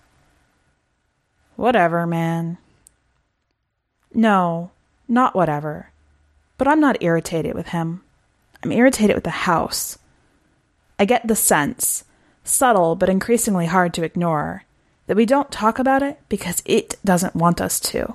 Whatever, 1.55 2.07
man. 2.07 2.57
No, 4.15 4.71
not 5.07 5.35
whatever. 5.35 5.90
But 6.61 6.67
I'm 6.67 6.79
not 6.79 7.01
irritated 7.01 7.55
with 7.55 7.69
him. 7.69 8.03
I'm 8.61 8.71
irritated 8.71 9.15
with 9.15 9.23
the 9.23 9.31
house. 9.31 9.97
I 10.99 11.05
get 11.05 11.27
the 11.27 11.35
sense, 11.35 12.03
subtle 12.43 12.95
but 12.95 13.09
increasingly 13.09 13.65
hard 13.65 13.95
to 13.95 14.03
ignore, 14.03 14.65
that 15.07 15.17
we 15.17 15.25
don't 15.25 15.51
talk 15.51 15.79
about 15.79 16.03
it 16.03 16.19
because 16.29 16.61
it 16.67 16.99
doesn't 17.03 17.35
want 17.35 17.61
us 17.61 17.79
to. 17.79 18.13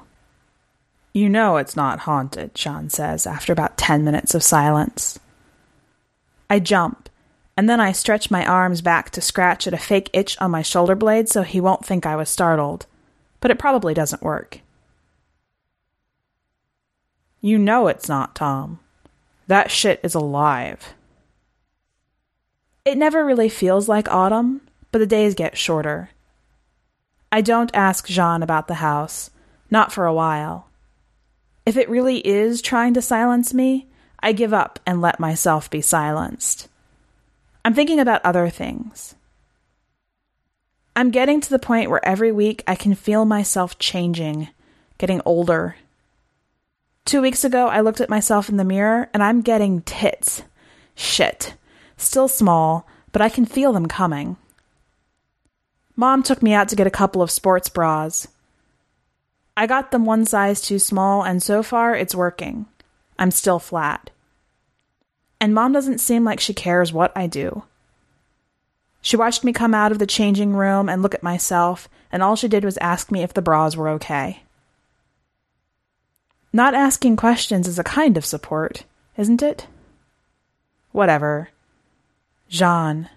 You 1.12 1.28
know 1.28 1.56
it's 1.56 1.74
not 1.74 1.98
haunted, 2.06 2.54
Jean 2.54 2.88
says 2.88 3.26
after 3.26 3.52
about 3.52 3.76
ten 3.76 4.04
minutes 4.04 4.32
of 4.32 4.44
silence. 4.44 5.18
I 6.48 6.60
jump, 6.60 7.08
and 7.56 7.68
then 7.68 7.80
I 7.80 7.90
stretch 7.90 8.30
my 8.30 8.46
arms 8.46 8.80
back 8.80 9.10
to 9.10 9.20
scratch 9.20 9.66
at 9.66 9.74
a 9.74 9.76
fake 9.76 10.08
itch 10.12 10.40
on 10.40 10.52
my 10.52 10.62
shoulder 10.62 10.94
blade 10.94 11.28
so 11.28 11.42
he 11.42 11.60
won't 11.60 11.84
think 11.84 12.06
I 12.06 12.14
was 12.14 12.28
startled, 12.28 12.86
but 13.40 13.50
it 13.50 13.58
probably 13.58 13.92
doesn't 13.92 14.22
work. 14.22 14.60
You 17.46 17.58
know 17.58 17.86
it's 17.86 18.08
not, 18.08 18.34
Tom. 18.34 18.80
That 19.46 19.70
shit 19.70 20.00
is 20.02 20.16
alive. 20.16 20.94
It 22.84 22.98
never 22.98 23.24
really 23.24 23.48
feels 23.48 23.88
like 23.88 24.10
autumn, 24.10 24.62
but 24.90 24.98
the 24.98 25.06
days 25.06 25.36
get 25.36 25.56
shorter. 25.56 26.10
I 27.30 27.42
don't 27.42 27.70
ask 27.72 28.08
Jean 28.08 28.42
about 28.42 28.66
the 28.66 28.82
house, 28.82 29.30
not 29.70 29.92
for 29.92 30.06
a 30.06 30.12
while. 30.12 30.66
If 31.64 31.76
it 31.76 31.88
really 31.88 32.18
is 32.26 32.60
trying 32.60 32.94
to 32.94 33.00
silence 33.00 33.54
me, 33.54 33.86
I 34.18 34.32
give 34.32 34.52
up 34.52 34.80
and 34.84 35.00
let 35.00 35.20
myself 35.20 35.70
be 35.70 35.80
silenced. 35.80 36.66
I'm 37.64 37.74
thinking 37.74 38.00
about 38.00 38.24
other 38.24 38.50
things. 38.50 39.14
I'm 40.96 41.12
getting 41.12 41.40
to 41.42 41.50
the 41.50 41.60
point 41.60 41.90
where 41.90 42.04
every 42.04 42.32
week 42.32 42.64
I 42.66 42.74
can 42.74 42.96
feel 42.96 43.24
myself 43.24 43.78
changing, 43.78 44.48
getting 44.98 45.22
older. 45.24 45.76
Two 47.06 47.22
weeks 47.22 47.44
ago, 47.44 47.68
I 47.68 47.82
looked 47.82 48.00
at 48.00 48.10
myself 48.10 48.48
in 48.48 48.56
the 48.56 48.64
mirror 48.64 49.08
and 49.14 49.22
I'm 49.22 49.40
getting 49.40 49.82
tits. 49.82 50.42
Shit. 50.96 51.54
Still 51.96 52.26
small, 52.26 52.84
but 53.12 53.22
I 53.22 53.28
can 53.28 53.46
feel 53.46 53.72
them 53.72 53.86
coming. 53.86 54.36
Mom 55.94 56.24
took 56.24 56.42
me 56.42 56.52
out 56.52 56.68
to 56.68 56.76
get 56.76 56.88
a 56.88 56.90
couple 56.90 57.22
of 57.22 57.30
sports 57.30 57.68
bras. 57.68 58.26
I 59.56 59.68
got 59.68 59.92
them 59.92 60.04
one 60.04 60.26
size 60.26 60.60
too 60.60 60.80
small, 60.80 61.22
and 61.22 61.40
so 61.40 61.62
far 61.62 61.94
it's 61.94 62.14
working. 62.14 62.66
I'm 63.20 63.30
still 63.30 63.60
flat. 63.60 64.10
And 65.40 65.54
mom 65.54 65.72
doesn't 65.72 66.00
seem 66.00 66.24
like 66.24 66.40
she 66.40 66.52
cares 66.52 66.92
what 66.92 67.16
I 67.16 67.28
do. 67.28 67.62
She 69.00 69.16
watched 69.16 69.44
me 69.44 69.52
come 69.52 69.74
out 69.74 69.92
of 69.92 70.00
the 70.00 70.06
changing 70.06 70.54
room 70.54 70.88
and 70.88 71.02
look 71.02 71.14
at 71.14 71.22
myself, 71.22 71.88
and 72.10 72.20
all 72.20 72.34
she 72.34 72.48
did 72.48 72.64
was 72.64 72.76
ask 72.78 73.12
me 73.12 73.22
if 73.22 73.32
the 73.32 73.42
bras 73.42 73.76
were 73.76 73.90
okay. 73.90 74.42
Not 76.56 76.72
asking 76.72 77.16
questions 77.16 77.68
is 77.68 77.78
a 77.78 77.84
kind 77.84 78.16
of 78.16 78.24
support, 78.24 78.84
isn't 79.18 79.42
it? 79.42 79.66
Whatever. 80.90 81.50
Jean, 82.48 83.10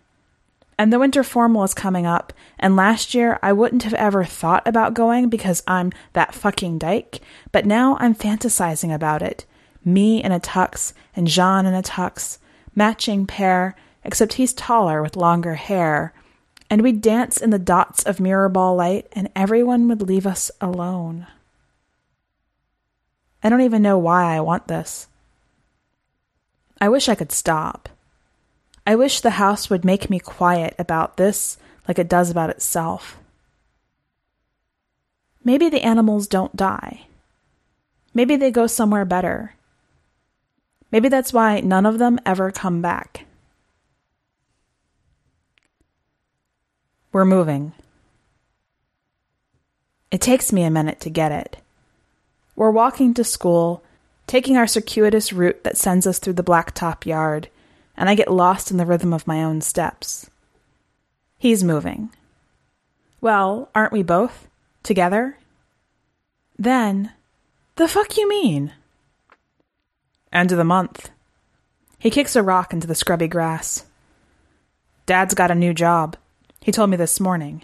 and 0.77 0.91
the 0.91 0.99
winter 0.99 1.23
formal 1.23 1.63
is 1.63 1.73
coming 1.73 2.05
up, 2.05 2.33
and 2.59 2.75
last 2.75 3.13
year 3.13 3.39
I 3.41 3.53
wouldn't 3.53 3.83
have 3.83 3.93
ever 3.93 4.25
thought 4.25 4.67
about 4.67 4.93
going 4.93 5.29
because 5.29 5.63
I'm 5.67 5.93
that 6.11 6.35
fucking 6.35 6.79
dyke, 6.79 7.21
but 7.53 7.65
now 7.65 7.95
I'm 8.01 8.13
fantasizing 8.13 8.93
about 8.93 9.21
it 9.21 9.45
me 9.85 10.21
in 10.21 10.33
a 10.33 10.41
tux 10.41 10.91
and 11.15 11.25
Jean 11.25 11.65
in 11.65 11.73
a 11.73 11.81
tux, 11.81 12.39
matching 12.75 13.25
pair, 13.25 13.73
except 14.03 14.33
he's 14.33 14.51
taller 14.51 15.01
with 15.01 15.15
longer 15.15 15.53
hair, 15.53 16.13
and 16.69 16.81
we'd 16.81 16.99
dance 16.99 17.37
in 17.37 17.51
the 17.51 17.57
dots 17.57 18.03
of 18.03 18.19
mirror 18.19 18.49
ball 18.49 18.75
light, 18.75 19.07
and 19.13 19.29
everyone 19.33 19.87
would 19.87 20.01
leave 20.01 20.27
us 20.27 20.51
alone. 20.59 21.25
I 23.43 23.49
don't 23.49 23.61
even 23.61 23.81
know 23.81 23.97
why 23.97 24.35
I 24.35 24.41
want 24.41 24.67
this. 24.67 25.07
I 26.81 26.89
wish 26.89 27.09
I 27.09 27.15
could 27.15 27.31
stop. 27.31 27.89
I 28.85 28.95
wish 28.95 29.21
the 29.21 29.31
house 29.31 29.69
would 29.69 29.85
make 29.85 30.09
me 30.09 30.19
quiet 30.19 30.75
about 30.79 31.17
this 31.17 31.57
like 31.87 31.99
it 31.99 32.09
does 32.09 32.29
about 32.29 32.49
itself. 32.49 33.17
Maybe 35.43 35.69
the 35.69 35.83
animals 35.83 36.27
don't 36.27 36.55
die. 36.55 37.07
Maybe 38.13 38.35
they 38.35 38.51
go 38.51 38.67
somewhere 38.67 39.05
better. 39.05 39.55
Maybe 40.91 41.09
that's 41.09 41.33
why 41.33 41.59
none 41.59 41.85
of 41.85 41.99
them 41.99 42.19
ever 42.25 42.51
come 42.51 42.81
back. 42.81 43.25
We're 47.11 47.25
moving. 47.25 47.73
It 50.11 50.21
takes 50.21 50.51
me 50.51 50.63
a 50.63 50.71
minute 50.71 50.99
to 51.01 51.09
get 51.09 51.31
it. 51.31 51.57
We're 52.59 52.71
walking 52.71 53.13
to 53.13 53.23
school, 53.23 53.85
taking 54.27 54.57
our 54.57 54.67
circuitous 54.67 55.31
route 55.31 55.63
that 55.63 55.77
sends 55.77 56.05
us 56.05 56.19
through 56.19 56.33
the 56.33 56.43
blacktop 56.43 57.05
yard, 57.05 57.47
and 57.95 58.09
I 58.09 58.15
get 58.15 58.29
lost 58.29 58.69
in 58.69 58.75
the 58.75 58.85
rhythm 58.85 59.13
of 59.13 59.25
my 59.25 59.41
own 59.41 59.61
steps. 59.61 60.29
He's 61.37 61.63
moving. 61.63 62.09
Well, 63.21 63.69
aren't 63.73 63.93
we 63.93 64.03
both? 64.03 64.49
Together? 64.83 65.37
Then, 66.57 67.13
the 67.77 67.87
fuck 67.87 68.17
you 68.17 68.27
mean? 68.27 68.73
End 70.33 70.51
of 70.51 70.57
the 70.57 70.65
month. 70.65 71.11
He 71.97 72.09
kicks 72.09 72.35
a 72.35 72.43
rock 72.43 72.73
into 72.73 72.87
the 72.87 72.93
scrubby 72.93 73.29
grass. 73.29 73.85
Dad's 75.05 75.33
got 75.33 75.49
a 75.49 75.55
new 75.55 75.73
job. 75.73 76.17
He 76.59 76.73
told 76.73 76.89
me 76.89 76.97
this 76.97 77.21
morning. 77.21 77.63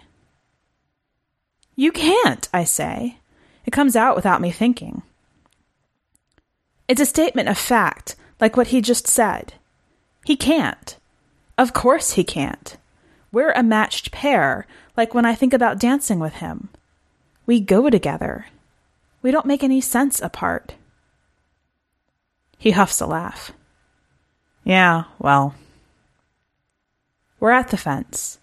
You 1.74 1.92
can't, 1.92 2.48
I 2.54 2.64
say. 2.64 3.18
It 3.66 3.72
comes 3.72 3.96
out 3.96 4.16
without 4.16 4.40
me 4.40 4.50
thinking. 4.50 5.02
It's 6.88 7.00
a 7.00 7.06
statement 7.06 7.48
of 7.48 7.58
fact, 7.58 8.14
like 8.40 8.56
what 8.56 8.68
he 8.68 8.80
just 8.80 9.08
said. 9.08 9.54
He 10.24 10.36
can't. 10.36 10.96
Of 11.58 11.72
course 11.72 12.12
he 12.12 12.24
can't. 12.24 12.76
We're 13.32 13.52
a 13.52 13.62
matched 13.62 14.12
pair, 14.12 14.66
like 14.96 15.14
when 15.14 15.26
I 15.26 15.34
think 15.34 15.52
about 15.52 15.80
dancing 15.80 16.20
with 16.20 16.34
him. 16.34 16.68
We 17.44 17.60
go 17.60 17.90
together. 17.90 18.46
We 19.20 19.30
don't 19.30 19.46
make 19.46 19.64
any 19.64 19.80
sense 19.80 20.20
apart. 20.20 20.74
He 22.58 22.70
huffs 22.70 23.00
a 23.00 23.06
laugh. 23.06 23.52
Yeah, 24.64 25.04
well. 25.18 25.54
We're 27.40 27.50
at 27.50 27.68
the 27.68 27.76
fence. 27.76 28.38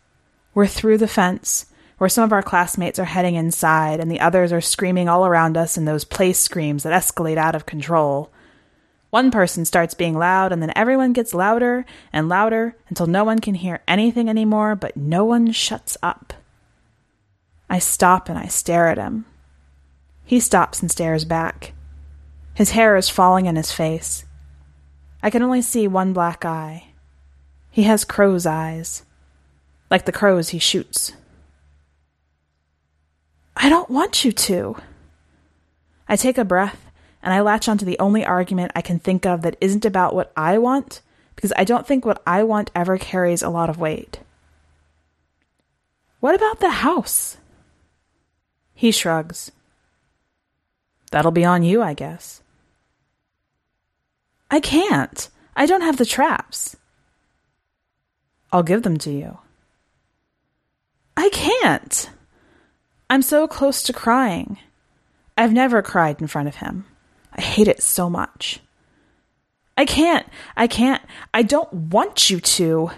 We're 0.54 0.68
through 0.68 1.00
the 1.00 1.08
fence, 1.08 1.66
where 2.04 2.10
some 2.10 2.26
of 2.26 2.34
our 2.34 2.44
classmates 2.44 3.00
are 3.00 3.06
heading 3.06 3.36
inside 3.36 4.02
and 4.02 4.12
the 4.12 4.20
others 4.20 4.52
are 4.52 4.60
screaming 4.60 5.08
all 5.08 5.26
around 5.26 5.56
us 5.56 5.78
in 5.78 5.86
those 5.86 6.04
place 6.04 6.38
screams 6.38 6.84
that 6.84 6.92
escalate 6.92 7.38
out 7.38 7.56
of 7.56 7.66
control. 7.66 8.30
One 9.10 9.32
person 9.32 9.64
starts 9.64 9.94
being 9.94 10.18
loud, 10.18 10.52
and 10.52 10.62
then 10.62 10.74
everyone 10.76 11.14
gets 11.14 11.34
louder 11.34 11.86
and 12.12 12.28
louder 12.28 12.76
until 12.90 13.08
no 13.08 13.24
one 13.24 13.40
can 13.40 13.56
hear 13.56 13.84
anything 13.88 14.28
anymore, 14.28 14.76
but 14.76 14.98
no 14.98 15.24
one 15.24 15.54
shuts 15.54 15.96
up. 16.04 16.34
I 17.70 17.80
stop 17.80 18.28
and 18.28 18.38
I 18.38 18.48
stare 18.48 18.90
at 18.90 18.98
him. 18.98 19.24
He 20.26 20.42
stops 20.42 20.82
and 20.82 20.92
stares 20.92 21.24
back. 21.24 21.72
His 22.54 22.72
hair 22.72 22.98
is 22.98 23.08
falling 23.08 23.46
in 23.46 23.56
his 23.56 23.72
face. 23.72 24.26
I 25.22 25.30
can 25.30 25.42
only 25.42 25.62
see 25.62 25.88
one 25.88 26.12
black 26.12 26.44
eye. 26.44 26.88
He 27.72 27.84
has 27.84 28.04
crow's 28.04 28.46
eyes, 28.46 29.06
like 29.90 30.04
the 30.04 30.12
crows 30.12 30.50
he 30.50 30.60
shoots. 30.60 31.14
I 33.56 33.70
don't 33.70 33.90
want 33.90 34.26
you 34.26 34.32
to. 34.32 34.76
I 36.08 36.16
take 36.16 36.38
a 36.38 36.46
breath 36.46 36.90
and 37.22 37.34
I 37.34 37.42
latch 37.42 37.68
onto 37.70 37.86
the 37.86 38.00
only 38.00 38.26
argument 38.26 38.74
I 38.76 38.82
can 38.82 39.00
think 39.00 39.26
of 39.26 39.42
that 39.44 39.58
isn't 39.62 39.86
about 39.86 40.14
what 40.14 40.32
I 40.36 40.58
want, 40.58 41.02
because 41.36 41.54
I 41.56 41.64
don't 41.64 41.88
think 41.88 42.06
what 42.06 42.22
I 42.28 42.44
want 42.44 42.72
ever 42.76 42.98
carries 42.98 43.42
a 43.42 43.50
lot 43.50 43.70
of 43.70 43.80
weight. 43.80 44.20
What 46.20 46.36
about 46.36 46.60
the 46.60 46.70
house? 46.70 47.38
He 48.74 48.92
shrugs. 48.92 49.52
That'll 51.12 51.32
be 51.32 51.46
on 51.46 51.64
you, 51.64 51.82
I 51.82 51.94
guess. 51.94 52.42
I 54.50 54.60
can't. 54.60 55.30
I 55.56 55.66
don't 55.66 55.82
have 55.82 55.98
the 55.98 56.06
traps. 56.06 56.76
I'll 58.52 58.64
give 58.64 58.84
them 58.84 58.98
to 59.00 59.12
you. 59.12 59.38
I 61.16 61.30
can't. 61.30 62.10
I'm 63.10 63.22
so 63.22 63.48
close 63.48 63.84
to 63.84 63.94
crying. 63.94 64.58
I've 65.38 65.54
never 65.54 65.82
cried 65.82 66.22
in 66.22 66.28
front 66.28 66.48
of 66.48 66.58
him. 66.58 66.86
I 67.34 67.42
hate 67.42 67.68
it 67.68 67.82
so 67.82 68.10
much. 68.10 68.60
I 69.78 69.86
can't. 69.86 70.28
I 70.56 70.68
can't. 70.68 71.02
I 71.34 71.42
don't 71.42 71.72
want 71.74 72.30
you 72.30 72.40
to. 72.40 72.92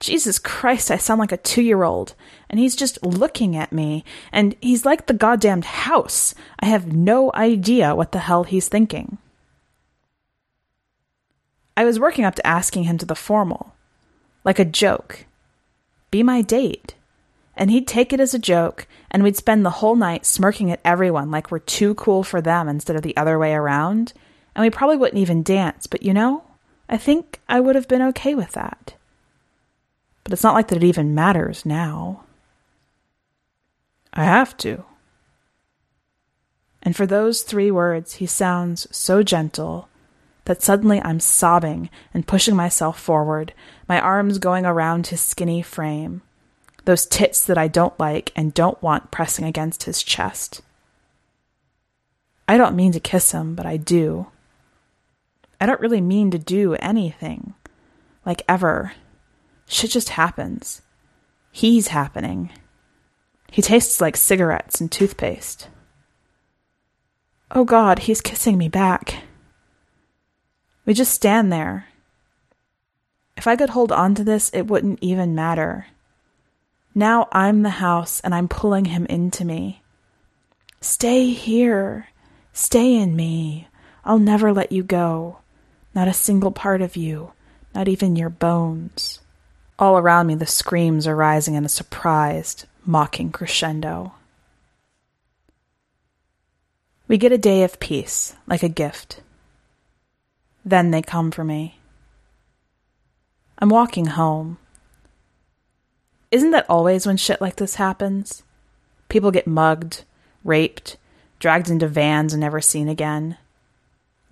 Jesus 0.00 0.38
Christ, 0.38 0.90
I 0.90 0.96
sound 0.96 1.20
like 1.20 1.32
a 1.32 1.36
two 1.36 1.62
year 1.62 1.84
old. 1.84 2.14
And 2.48 2.58
he's 2.58 2.74
just 2.74 3.04
looking 3.04 3.56
at 3.56 3.72
me. 3.72 4.04
And 4.32 4.56
he's 4.60 4.84
like 4.84 5.06
the 5.06 5.14
goddamned 5.14 5.64
house. 5.64 6.34
I 6.58 6.66
have 6.66 6.92
no 6.92 7.30
idea 7.34 7.94
what 7.94 8.12
the 8.12 8.18
hell 8.18 8.44
he's 8.44 8.68
thinking. 8.68 9.18
I 11.76 11.84
was 11.84 12.00
working 12.00 12.24
up 12.24 12.34
to 12.34 12.46
asking 12.46 12.84
him 12.84 12.98
to 12.98 13.06
the 13.06 13.14
formal, 13.14 13.74
like 14.44 14.58
a 14.58 14.64
joke. 14.64 15.26
Be 16.10 16.22
my 16.22 16.42
date 16.42 16.94
and 17.56 17.70
he'd 17.70 17.86
take 17.86 18.12
it 18.12 18.20
as 18.20 18.34
a 18.34 18.38
joke, 18.38 18.86
and 19.10 19.22
we'd 19.22 19.36
spend 19.36 19.64
the 19.64 19.70
whole 19.70 19.96
night 19.96 20.24
smirking 20.24 20.70
at 20.70 20.80
everyone 20.84 21.30
like 21.30 21.50
we're 21.50 21.58
too 21.58 21.94
cool 21.94 22.22
for 22.22 22.40
them 22.40 22.68
instead 22.68 22.96
of 22.96 23.02
the 23.02 23.16
other 23.16 23.38
way 23.38 23.52
around, 23.54 24.12
and 24.54 24.62
we 24.62 24.70
probably 24.70 24.96
wouldn't 24.96 25.20
even 25.20 25.42
dance, 25.42 25.86
but 25.86 26.02
you 26.02 26.14
know, 26.14 26.44
I 26.88 26.96
think 26.96 27.40
I 27.48 27.60
would 27.60 27.74
have 27.74 27.88
been 27.88 28.02
okay 28.02 28.34
with 28.34 28.52
that. 28.52 28.94
But 30.24 30.32
it's 30.32 30.42
not 30.42 30.54
like 30.54 30.68
that 30.68 30.76
it 30.76 30.84
even 30.84 31.14
matters 31.14 31.66
now. 31.66 32.24
I 34.12 34.24
have 34.24 34.56
to. 34.58 34.84
And 36.82 36.96
for 36.96 37.06
those 37.06 37.42
three 37.42 37.70
words, 37.70 38.14
he 38.14 38.26
sounds 38.26 38.86
so 38.90 39.22
gentle 39.22 39.88
that 40.44 40.62
suddenly 40.62 41.00
I'm 41.00 41.20
sobbing 41.20 41.88
and 42.12 42.26
pushing 42.26 42.56
myself 42.56 43.00
forward, 43.00 43.54
my 43.88 44.00
arms 44.00 44.38
going 44.38 44.66
around 44.66 45.08
his 45.08 45.20
skinny 45.20 45.62
frame 45.62 46.22
those 46.84 47.06
tits 47.06 47.44
that 47.44 47.58
I 47.58 47.68
don't 47.68 47.98
like 47.98 48.32
and 48.34 48.54
don't 48.54 48.80
want 48.82 49.10
pressing 49.10 49.44
against 49.44 49.84
his 49.84 50.02
chest. 50.02 50.62
I 52.48 52.56
don't 52.56 52.76
mean 52.76 52.92
to 52.92 53.00
kiss 53.00 53.32
him, 53.32 53.54
but 53.54 53.66
I 53.66 53.76
do. 53.76 54.26
I 55.60 55.66
don't 55.66 55.80
really 55.80 56.00
mean 56.00 56.30
to 56.32 56.38
do 56.38 56.74
anything. 56.74 57.54
Like 58.26 58.42
ever. 58.48 58.92
Shit 59.66 59.92
just 59.92 60.10
happens. 60.10 60.82
He's 61.50 61.88
happening. 61.88 62.50
He 63.50 63.62
tastes 63.62 64.00
like 64.00 64.16
cigarettes 64.16 64.80
and 64.80 64.90
toothpaste. 64.90 65.68
Oh 67.50 67.64
God, 67.64 68.00
he's 68.00 68.20
kissing 68.20 68.56
me 68.56 68.68
back. 68.68 69.24
We 70.84 70.94
just 70.94 71.12
stand 71.12 71.52
there. 71.52 71.86
If 73.36 73.46
I 73.46 73.56
could 73.56 73.70
hold 73.70 73.92
on 73.92 74.14
to 74.16 74.24
this, 74.24 74.50
it 74.50 74.66
wouldn't 74.66 74.98
even 75.02 75.34
matter. 75.34 75.86
Now 76.94 77.28
I'm 77.32 77.62
the 77.62 77.70
house 77.70 78.20
and 78.20 78.34
I'm 78.34 78.48
pulling 78.48 78.86
him 78.86 79.06
into 79.06 79.44
me. 79.44 79.82
Stay 80.80 81.30
here. 81.30 82.08
Stay 82.52 82.94
in 82.96 83.16
me. 83.16 83.68
I'll 84.04 84.18
never 84.18 84.52
let 84.52 84.72
you 84.72 84.82
go. 84.82 85.38
Not 85.94 86.08
a 86.08 86.12
single 86.12 86.52
part 86.52 86.82
of 86.82 86.96
you, 86.96 87.32
not 87.74 87.88
even 87.88 88.16
your 88.16 88.30
bones. 88.30 89.20
All 89.78 89.98
around 89.98 90.26
me, 90.26 90.34
the 90.34 90.46
screams 90.46 91.06
are 91.06 91.16
rising 91.16 91.54
in 91.54 91.64
a 91.64 91.68
surprised, 91.68 92.66
mocking 92.84 93.30
crescendo. 93.30 94.14
We 97.08 97.18
get 97.18 97.32
a 97.32 97.38
day 97.38 97.62
of 97.62 97.80
peace, 97.80 98.34
like 98.46 98.62
a 98.62 98.68
gift. 98.68 99.20
Then 100.64 100.90
they 100.90 101.02
come 101.02 101.30
for 101.30 101.44
me. 101.44 101.78
I'm 103.58 103.68
walking 103.68 104.06
home. 104.06 104.58
Isn't 106.32 106.50
that 106.52 106.66
always 106.68 107.06
when 107.06 107.18
shit 107.18 107.42
like 107.42 107.56
this 107.56 107.74
happens? 107.74 108.42
People 109.10 109.30
get 109.30 109.46
mugged, 109.46 110.04
raped, 110.42 110.96
dragged 111.38 111.68
into 111.68 111.86
vans 111.86 112.32
and 112.32 112.40
never 112.40 112.60
seen 112.62 112.88
again. 112.88 113.36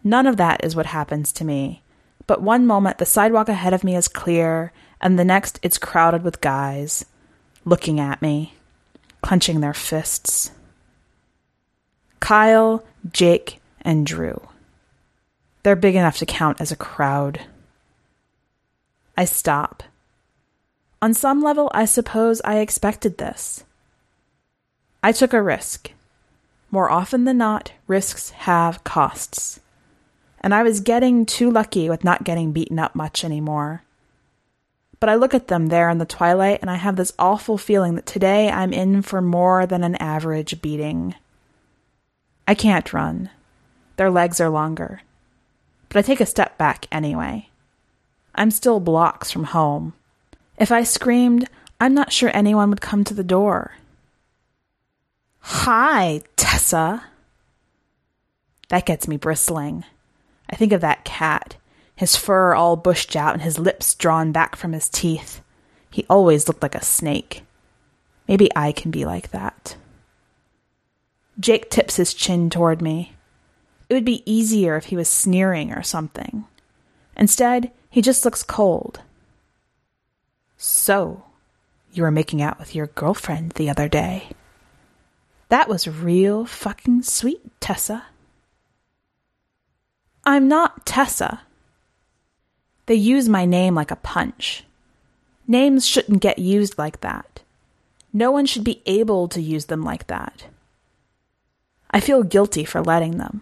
None 0.02 0.26
of 0.26 0.38
that 0.38 0.64
is 0.64 0.74
what 0.74 0.86
happens 0.86 1.30
to 1.32 1.44
me. 1.44 1.82
But 2.26 2.40
one 2.40 2.66
moment 2.66 2.96
the 2.96 3.04
sidewalk 3.04 3.50
ahead 3.50 3.74
of 3.74 3.84
me 3.84 3.96
is 3.96 4.08
clear, 4.08 4.72
and 5.00 5.18
the 5.18 5.24
next 5.24 5.60
it's 5.62 5.76
crowded 5.76 6.22
with 6.22 6.40
guys, 6.40 7.04
looking 7.66 8.00
at 8.00 8.22
me, 8.22 8.54
clenching 9.20 9.60
their 9.60 9.74
fists. 9.74 10.52
Kyle, 12.18 12.82
Jake, 13.12 13.60
and 13.82 14.06
Drew. 14.06 14.40
They're 15.62 15.76
big 15.76 15.96
enough 15.96 16.16
to 16.18 16.26
count 16.26 16.62
as 16.62 16.72
a 16.72 16.76
crowd. 16.76 17.42
I 19.18 19.26
stop. 19.26 19.82
On 21.02 21.14
some 21.14 21.42
level, 21.42 21.70
I 21.72 21.86
suppose 21.86 22.42
I 22.44 22.58
expected 22.58 23.16
this. 23.16 23.64
I 25.02 25.12
took 25.12 25.32
a 25.32 25.42
risk. 25.42 25.92
More 26.70 26.90
often 26.90 27.24
than 27.24 27.38
not, 27.38 27.72
risks 27.86 28.30
have 28.30 28.84
costs. 28.84 29.60
And 30.42 30.54
I 30.54 30.62
was 30.62 30.80
getting 30.80 31.24
too 31.24 31.50
lucky 31.50 31.88
with 31.88 32.04
not 32.04 32.24
getting 32.24 32.52
beaten 32.52 32.78
up 32.78 32.94
much 32.94 33.24
anymore. 33.24 33.82
But 35.00 35.08
I 35.08 35.14
look 35.14 35.32
at 35.32 35.48
them 35.48 35.68
there 35.68 35.88
in 35.88 35.96
the 35.96 36.04
twilight 36.04 36.58
and 36.60 36.70
I 36.70 36.76
have 36.76 36.96
this 36.96 37.14
awful 37.18 37.56
feeling 37.56 37.94
that 37.94 38.04
today 38.04 38.50
I'm 38.50 38.74
in 38.74 39.00
for 39.00 39.22
more 39.22 39.64
than 39.64 39.82
an 39.82 39.96
average 39.96 40.60
beating. 40.60 41.14
I 42.46 42.54
can't 42.54 42.92
run. 42.92 43.30
Their 43.96 44.10
legs 44.10 44.38
are 44.38 44.50
longer. 44.50 45.00
But 45.88 45.98
I 45.98 46.02
take 46.02 46.20
a 46.20 46.26
step 46.26 46.58
back 46.58 46.86
anyway. 46.92 47.48
I'm 48.34 48.50
still 48.50 48.80
blocks 48.80 49.30
from 49.30 49.44
home. 49.44 49.94
If 50.60 50.70
I 50.70 50.84
screamed, 50.84 51.48
I'm 51.80 51.94
not 51.94 52.12
sure 52.12 52.30
anyone 52.32 52.70
would 52.70 52.80
come 52.80 53.02
to 53.04 53.14
the 53.14 53.24
door. 53.24 53.72
Hi, 55.40 56.20
Tessa. 56.36 57.02
That 58.68 58.86
gets 58.86 59.08
me 59.08 59.16
bristling. 59.16 59.84
I 60.48 60.54
think 60.54 60.72
of 60.72 60.82
that 60.82 61.04
cat 61.04 61.56
his 62.00 62.16
fur 62.16 62.54
all 62.54 62.76
bushed 62.76 63.14
out 63.14 63.34
and 63.34 63.42
his 63.42 63.58
lips 63.58 63.94
drawn 63.94 64.32
back 64.32 64.56
from 64.56 64.72
his 64.72 64.88
teeth. 64.88 65.42
He 65.90 66.06
always 66.08 66.48
looked 66.48 66.62
like 66.62 66.74
a 66.74 66.82
snake. 66.82 67.42
Maybe 68.26 68.48
I 68.56 68.72
can 68.72 68.90
be 68.90 69.04
like 69.04 69.32
that. 69.32 69.76
Jake 71.38 71.68
tips 71.68 71.96
his 71.96 72.14
chin 72.14 72.48
toward 72.48 72.80
me. 72.80 73.12
It 73.90 73.92
would 73.92 74.06
be 74.06 74.22
easier 74.24 74.78
if 74.78 74.86
he 74.86 74.96
was 74.96 75.10
sneering 75.10 75.72
or 75.72 75.82
something. 75.82 76.46
Instead, 77.18 77.70
he 77.90 78.00
just 78.00 78.24
looks 78.24 78.42
cold. 78.42 79.02
So, 80.62 81.24
you 81.90 82.02
were 82.02 82.10
making 82.10 82.42
out 82.42 82.58
with 82.58 82.74
your 82.74 82.88
girlfriend 82.88 83.52
the 83.52 83.70
other 83.70 83.88
day. 83.88 84.28
That 85.48 85.70
was 85.70 85.88
real 85.88 86.44
fucking 86.44 87.04
sweet, 87.04 87.40
Tessa. 87.60 88.04
I'm 90.22 90.48
not 90.48 90.84
Tessa. 90.84 91.40
They 92.84 92.94
use 92.94 93.26
my 93.26 93.46
name 93.46 93.74
like 93.74 93.90
a 93.90 93.96
punch. 93.96 94.64
Names 95.48 95.86
shouldn't 95.86 96.20
get 96.20 96.38
used 96.38 96.76
like 96.76 97.00
that. 97.00 97.40
No 98.12 98.30
one 98.30 98.44
should 98.44 98.62
be 98.62 98.82
able 98.84 99.28
to 99.28 99.40
use 99.40 99.64
them 99.64 99.82
like 99.82 100.08
that. 100.08 100.44
I 101.90 102.00
feel 102.00 102.22
guilty 102.22 102.66
for 102.66 102.82
letting 102.82 103.16
them. 103.16 103.40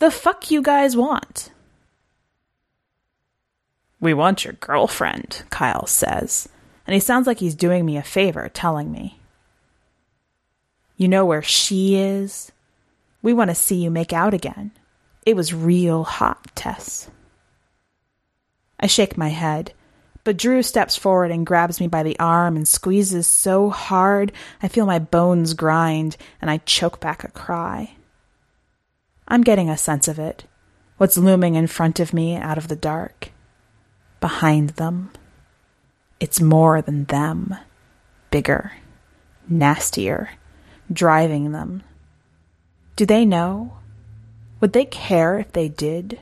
The 0.00 0.10
fuck 0.10 0.50
you 0.50 0.62
guys 0.62 0.96
want? 0.96 1.52
We 4.00 4.14
want 4.14 4.44
your 4.44 4.54
girlfriend, 4.54 5.42
Kyle 5.50 5.86
says, 5.86 6.48
and 6.86 6.94
he 6.94 7.00
sounds 7.00 7.26
like 7.26 7.40
he's 7.40 7.54
doing 7.54 7.84
me 7.84 7.96
a 7.96 8.02
favor 8.02 8.48
telling 8.48 8.92
me. 8.92 9.18
You 10.96 11.08
know 11.08 11.24
where 11.24 11.42
she 11.42 11.96
is? 11.96 12.52
We 13.22 13.32
want 13.32 13.50
to 13.50 13.54
see 13.54 13.76
you 13.76 13.90
make 13.90 14.12
out 14.12 14.34
again. 14.34 14.70
It 15.26 15.34
was 15.34 15.52
real 15.52 16.04
hot, 16.04 16.54
Tess. 16.54 17.10
I 18.80 18.86
shake 18.86 19.18
my 19.18 19.28
head, 19.28 19.72
but 20.22 20.36
Drew 20.36 20.62
steps 20.62 20.96
forward 20.96 21.32
and 21.32 21.46
grabs 21.46 21.80
me 21.80 21.88
by 21.88 22.04
the 22.04 22.18
arm 22.18 22.56
and 22.56 22.68
squeezes 22.68 23.26
so 23.26 23.70
hard 23.70 24.30
I 24.62 24.68
feel 24.68 24.86
my 24.86 24.98
bones 24.98 25.54
grind 25.54 26.16
and 26.40 26.50
I 26.50 26.58
choke 26.58 27.00
back 27.00 27.24
a 27.24 27.30
cry. 27.30 27.96
I'm 29.26 29.42
getting 29.42 29.68
a 29.68 29.76
sense 29.76 30.06
of 30.06 30.18
it, 30.18 30.44
what's 30.98 31.18
looming 31.18 31.56
in 31.56 31.66
front 31.66 31.98
of 31.98 32.12
me 32.12 32.36
out 32.36 32.58
of 32.58 32.68
the 32.68 32.76
dark. 32.76 33.30
Behind 34.20 34.70
them. 34.70 35.10
It's 36.20 36.40
more 36.40 36.82
than 36.82 37.04
them. 37.04 37.56
Bigger. 38.30 38.72
Nastier. 39.48 40.30
Driving 40.92 41.52
them. 41.52 41.82
Do 42.96 43.06
they 43.06 43.24
know? 43.24 43.74
Would 44.60 44.72
they 44.72 44.84
care 44.84 45.38
if 45.38 45.52
they 45.52 45.68
did? 45.68 46.20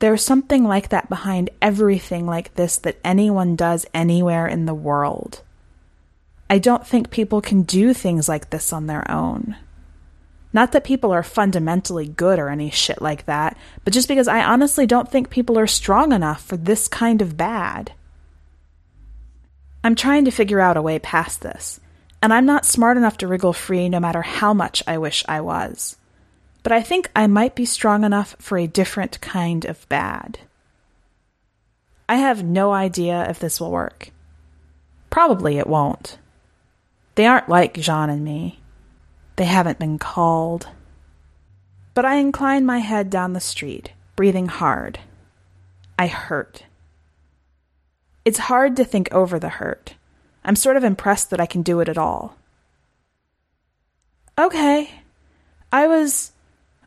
There's 0.00 0.24
something 0.24 0.64
like 0.64 0.88
that 0.88 1.08
behind 1.08 1.50
everything 1.60 2.26
like 2.26 2.54
this 2.54 2.78
that 2.78 2.98
anyone 3.04 3.54
does 3.54 3.86
anywhere 3.92 4.46
in 4.46 4.64
the 4.64 4.74
world. 4.74 5.42
I 6.48 6.58
don't 6.58 6.86
think 6.86 7.10
people 7.10 7.40
can 7.40 7.62
do 7.62 7.94
things 7.94 8.28
like 8.28 8.50
this 8.50 8.72
on 8.72 8.86
their 8.86 9.08
own. 9.10 9.56
Not 10.52 10.72
that 10.72 10.84
people 10.84 11.12
are 11.12 11.22
fundamentally 11.22 12.08
good 12.08 12.38
or 12.38 12.48
any 12.48 12.70
shit 12.70 13.00
like 13.00 13.26
that, 13.26 13.56
but 13.84 13.92
just 13.92 14.08
because 14.08 14.28
I 14.28 14.42
honestly 14.42 14.86
don't 14.86 15.10
think 15.10 15.30
people 15.30 15.58
are 15.58 15.66
strong 15.66 16.12
enough 16.12 16.42
for 16.42 16.56
this 16.56 16.88
kind 16.88 17.22
of 17.22 17.36
bad. 17.36 17.92
I'm 19.84 19.94
trying 19.94 20.24
to 20.24 20.30
figure 20.30 20.60
out 20.60 20.76
a 20.76 20.82
way 20.82 20.98
past 20.98 21.40
this, 21.40 21.80
and 22.20 22.34
I'm 22.34 22.46
not 22.46 22.66
smart 22.66 22.96
enough 22.96 23.18
to 23.18 23.28
wriggle 23.28 23.52
free 23.52 23.88
no 23.88 24.00
matter 24.00 24.22
how 24.22 24.52
much 24.52 24.82
I 24.86 24.98
wish 24.98 25.24
I 25.28 25.40
was 25.40 25.96
but 26.62 26.72
I 26.72 26.82
think 26.82 27.10
I 27.14 27.26
might 27.26 27.54
be 27.54 27.64
strong 27.64 28.04
enough 28.04 28.36
for 28.38 28.58
a 28.58 28.66
different 28.66 29.20
kind 29.20 29.64
of 29.64 29.88
bad. 29.88 30.40
I 32.08 32.16
have 32.16 32.44
no 32.44 32.72
idea 32.72 33.28
if 33.30 33.38
this 33.38 33.60
will 33.60 33.70
work. 33.70 34.10
Probably 35.10 35.58
it 35.58 35.66
won't. 35.66 36.18
They 37.14 37.26
aren't 37.26 37.48
like 37.48 37.74
Jean 37.74 38.10
and 38.10 38.24
me. 38.24 38.59
They 39.40 39.46
haven't 39.46 39.78
been 39.78 39.98
called. 39.98 40.68
But 41.94 42.04
I 42.04 42.16
incline 42.16 42.66
my 42.66 42.80
head 42.80 43.08
down 43.08 43.32
the 43.32 43.40
street, 43.40 43.92
breathing 44.14 44.48
hard. 44.48 44.98
I 45.98 46.08
hurt. 46.08 46.64
It's 48.26 48.50
hard 48.50 48.76
to 48.76 48.84
think 48.84 49.10
over 49.10 49.38
the 49.38 49.48
hurt. 49.48 49.94
I'm 50.44 50.56
sort 50.56 50.76
of 50.76 50.84
impressed 50.84 51.30
that 51.30 51.40
I 51.40 51.46
can 51.46 51.62
do 51.62 51.80
it 51.80 51.88
at 51.88 51.96
all. 51.96 52.36
Okay. 54.38 54.90
I 55.72 55.86
was 55.86 56.32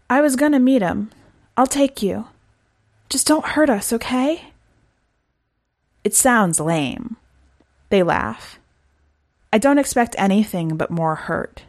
I 0.08 0.22
was 0.22 0.36
gonna 0.36 0.60
meet 0.60 0.84
him. 0.84 1.10
I'll 1.58 1.66
take 1.66 2.04
you. 2.04 2.28
Just 3.10 3.26
don't 3.26 3.54
hurt 3.58 3.72
us, 3.72 3.92
okay? 3.92 4.54
It 6.04 6.14
sounds 6.14 6.60
lame. 6.60 7.16
They 7.90 8.04
laugh. 8.04 8.60
I 9.52 9.58
don't 9.58 9.80
expect 9.80 10.16
anything 10.20 10.78
but 10.78 10.92
more 10.92 11.16
hurt. 11.16 11.64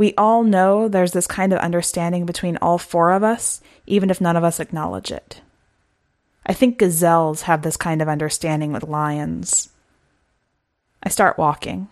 We 0.00 0.14
all 0.16 0.44
know 0.44 0.88
there's 0.88 1.12
this 1.12 1.26
kind 1.26 1.52
of 1.52 1.58
understanding 1.58 2.24
between 2.24 2.56
all 2.56 2.78
four 2.78 3.12
of 3.12 3.22
us, 3.22 3.60
even 3.84 4.08
if 4.08 4.18
none 4.18 4.34
of 4.34 4.42
us 4.42 4.58
acknowledge 4.58 5.12
it. 5.12 5.42
I 6.46 6.54
think 6.54 6.78
gazelles 6.78 7.42
have 7.42 7.60
this 7.60 7.76
kind 7.76 8.00
of 8.00 8.08
understanding 8.08 8.72
with 8.72 8.88
lions. 8.88 9.68
I 11.02 11.10
start 11.10 11.36
walking. 11.36 11.88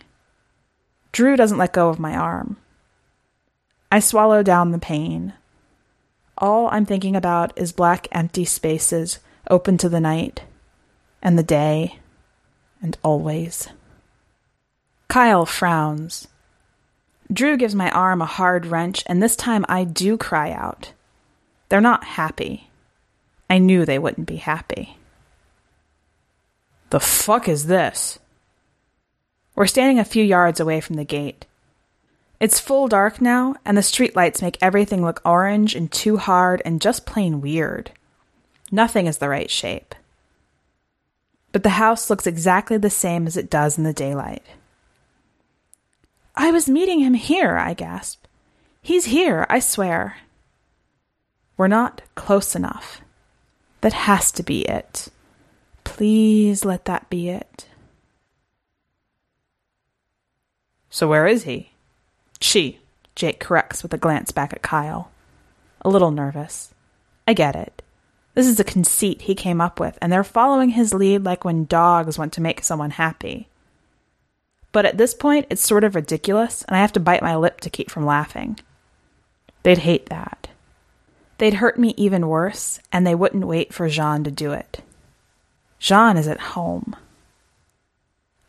Drew 1.13 1.37
doesn't 1.37 1.59
let 1.59 1.75
go 1.75 1.91
of 1.91 1.99
my 1.99 2.17
arm. 2.17 2.57
I 3.93 4.01
swallow 4.01 4.43
down 4.43 4.71
the 4.71 4.79
pain. 4.79 5.35
All 6.39 6.69
I'm 6.69 6.87
thinking 6.87 7.15
about 7.15 7.53
is 7.59 7.73
black 7.73 8.09
empty 8.11 8.47
spaces 8.47 9.19
open 9.51 9.77
to 9.77 9.91
the 9.91 10.01
night 10.01 10.45
and 11.21 11.39
the 11.39 11.43
day 11.43 11.99
and 12.81 12.97
always. 13.03 13.69
Kyle 15.09 15.45
frowns. 15.45 16.27
Drew 17.33 17.57
gives 17.57 17.75
my 17.75 17.91
arm 17.91 18.23
a 18.23 18.27
hard 18.27 18.67
wrench, 18.67 19.03
and 19.07 19.23
this 19.23 19.37
time 19.37 19.65
I 19.69 19.85
do 19.85 20.17
cry 20.17 20.51
out. 20.51 20.93
They're 21.69 21.81
not 21.81 22.05
happy. 22.05 22.71
I 23.51 23.59
knew 23.59 23.85
they 23.85 23.99
wouldn't 23.99 24.27
be 24.27 24.37
happy. 24.37 24.97
The 26.91 27.01
fuck 27.01 27.49
is 27.49 27.67
this? 27.67 28.19
We're 29.55 29.67
standing 29.67 29.99
a 29.99 30.05
few 30.05 30.25
yards 30.25 30.61
away 30.61 30.81
from 30.81 30.97
the 30.97 31.05
gate. 31.05 31.45
It's 32.41 32.61
full 32.61 32.89
dark 32.89 33.21
now, 33.21 33.57
and 33.65 33.77
the 33.77 33.83
streetlights 33.83 34.41
make 34.41 34.57
everything 34.61 35.05
look 35.05 35.21
orange 35.25 35.75
and 35.75 35.91
too 35.91 36.17
hard 36.17 36.63
and 36.65 36.81
just 36.81 37.05
plain 37.05 37.41
weird. 37.41 37.91
Nothing 38.71 39.07
is 39.07 39.19
the 39.19 39.29
right 39.29 39.51
shape. 39.51 39.95
But 41.53 41.63
the 41.63 41.71
house 41.71 42.09
looks 42.09 42.27
exactly 42.27 42.79
the 42.79 42.91
same 42.91 43.27
as 43.27 43.37
it 43.37 43.51
does 43.51 43.77
in 43.77 43.85
the 43.85 43.93
daylight. 43.93 44.45
I 46.41 46.53
was 46.53 46.69
meeting 46.69 47.01
him 47.01 47.15
here, 47.15 47.57
I 47.57 47.75
gasp. 47.75 48.25
He's 48.81 49.07
here, 49.07 49.45
I 49.51 49.59
swear. 49.59 50.19
We're 51.57 51.67
not 51.67 52.01
close 52.15 52.55
enough. 52.55 53.01
That 53.81 53.93
has 53.93 54.31
to 54.33 54.45
be 54.45 54.63
it. 54.63 55.09
Please 55.83 56.65
let 56.65 56.85
that 56.85 57.11
be 57.11 57.29
it. 57.29 57.67
So, 60.91 61.09
where 61.09 61.27
is 61.27 61.43
he? 61.43 61.73
She, 62.41 62.79
Jake 63.17 63.41
corrects 63.41 63.83
with 63.83 63.93
a 63.93 63.99
glance 63.99 64.31
back 64.31 64.53
at 64.53 64.63
Kyle. 64.63 65.11
A 65.83 65.89
little 65.89 66.13
nervous. 66.13 66.73
I 67.27 67.33
get 67.33 67.57
it. 67.57 67.83
This 68.35 68.47
is 68.47 68.61
a 68.61 68.65
conceit 68.65 69.23
he 69.23 69.35
came 69.35 69.61
up 69.61 69.81
with, 69.81 69.99
and 70.01 70.13
they're 70.13 70.23
following 70.23 70.71
his 70.71 70.95
lead 70.95 71.25
like 71.25 71.45
when 71.45 71.65
dogs 71.65 72.17
want 72.17 72.33
to 72.35 72.41
make 72.41 72.63
someone 72.63 72.91
happy. 72.91 73.49
But 74.73 74.85
at 74.85 74.99
this 74.99 75.15
point, 75.15 75.47
it's 75.51 75.67
sort 75.67 75.85
of 75.85 75.95
ridiculous, 75.95 76.63
and 76.63 76.77
I 76.77 76.81
have 76.81 76.93
to 76.93 77.01
bite 77.01 77.23
my 77.23 77.37
lip 77.37 77.61
to 77.63 77.71
keep 77.71 77.91
from 77.91 78.05
laughing. 78.05 78.59
They'd 79.63 79.79
hate 79.79 80.09
that. 80.11 80.49
They'd 81.39 81.55
hurt 81.55 81.79
me 81.79 81.95
even 81.97 82.29
worse, 82.29 82.81
and 82.93 83.07
they 83.07 83.15
wouldn't 83.15 83.47
wait 83.47 83.73
for 83.73 83.89
Jean 83.89 84.25
to 84.25 84.31
do 84.31 84.53
it. 84.53 84.83
Jean 85.79 86.17
is 86.17 86.29
at 86.29 86.41
home. 86.41 86.97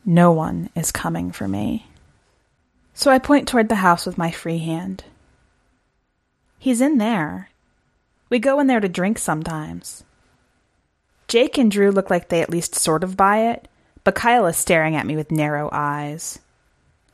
No 0.05 0.31
one 0.31 0.69
is 0.75 0.91
coming 0.91 1.31
for 1.31 1.47
me. 1.47 1.85
So 2.93 3.11
I 3.11 3.19
point 3.19 3.47
toward 3.47 3.69
the 3.69 3.75
house 3.75 4.05
with 4.05 4.17
my 4.17 4.31
free 4.31 4.57
hand. 4.57 5.03
He's 6.57 6.81
in 6.81 6.97
there. 6.97 7.49
We 8.29 8.39
go 8.39 8.59
in 8.59 8.67
there 8.67 8.79
to 8.79 8.89
drink 8.89 9.17
sometimes. 9.17 10.03
Jake 11.27 11.57
and 11.57 11.71
Drew 11.71 11.91
look 11.91 12.09
like 12.09 12.29
they 12.29 12.41
at 12.41 12.49
least 12.49 12.75
sort 12.75 13.03
of 13.03 13.15
buy 13.15 13.51
it, 13.51 13.67
but 14.03 14.15
Kyle 14.15 14.45
is 14.45 14.57
staring 14.57 14.95
at 14.95 15.05
me 15.05 15.15
with 15.15 15.31
narrow 15.31 15.69
eyes. 15.71 16.39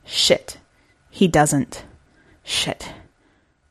Shit. 0.04 0.58
He 1.10 1.28
doesn't. 1.28 1.84
Shit. 2.44 2.92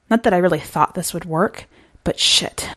Not 0.09 0.23
that 0.23 0.33
I 0.33 0.37
really 0.37 0.59
thought 0.59 0.95
this 0.95 1.13
would 1.13 1.25
work, 1.25 1.65
but 2.03 2.19
shit. 2.19 2.69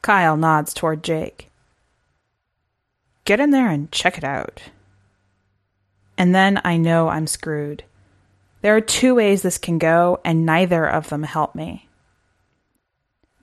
Kyle 0.00 0.36
nods 0.36 0.74
toward 0.74 1.04
Jake. 1.04 1.48
Get 3.24 3.38
in 3.38 3.50
there 3.50 3.68
and 3.68 3.92
check 3.92 4.18
it 4.18 4.24
out. 4.24 4.62
And 6.18 6.34
then 6.34 6.60
I 6.64 6.76
know 6.76 7.08
I'm 7.08 7.26
screwed. 7.26 7.84
There 8.60 8.76
are 8.76 8.80
two 8.80 9.14
ways 9.14 9.42
this 9.42 9.58
can 9.58 9.78
go, 9.78 10.20
and 10.24 10.46
neither 10.46 10.86
of 10.86 11.08
them 11.08 11.24
help 11.24 11.54
me. 11.54 11.88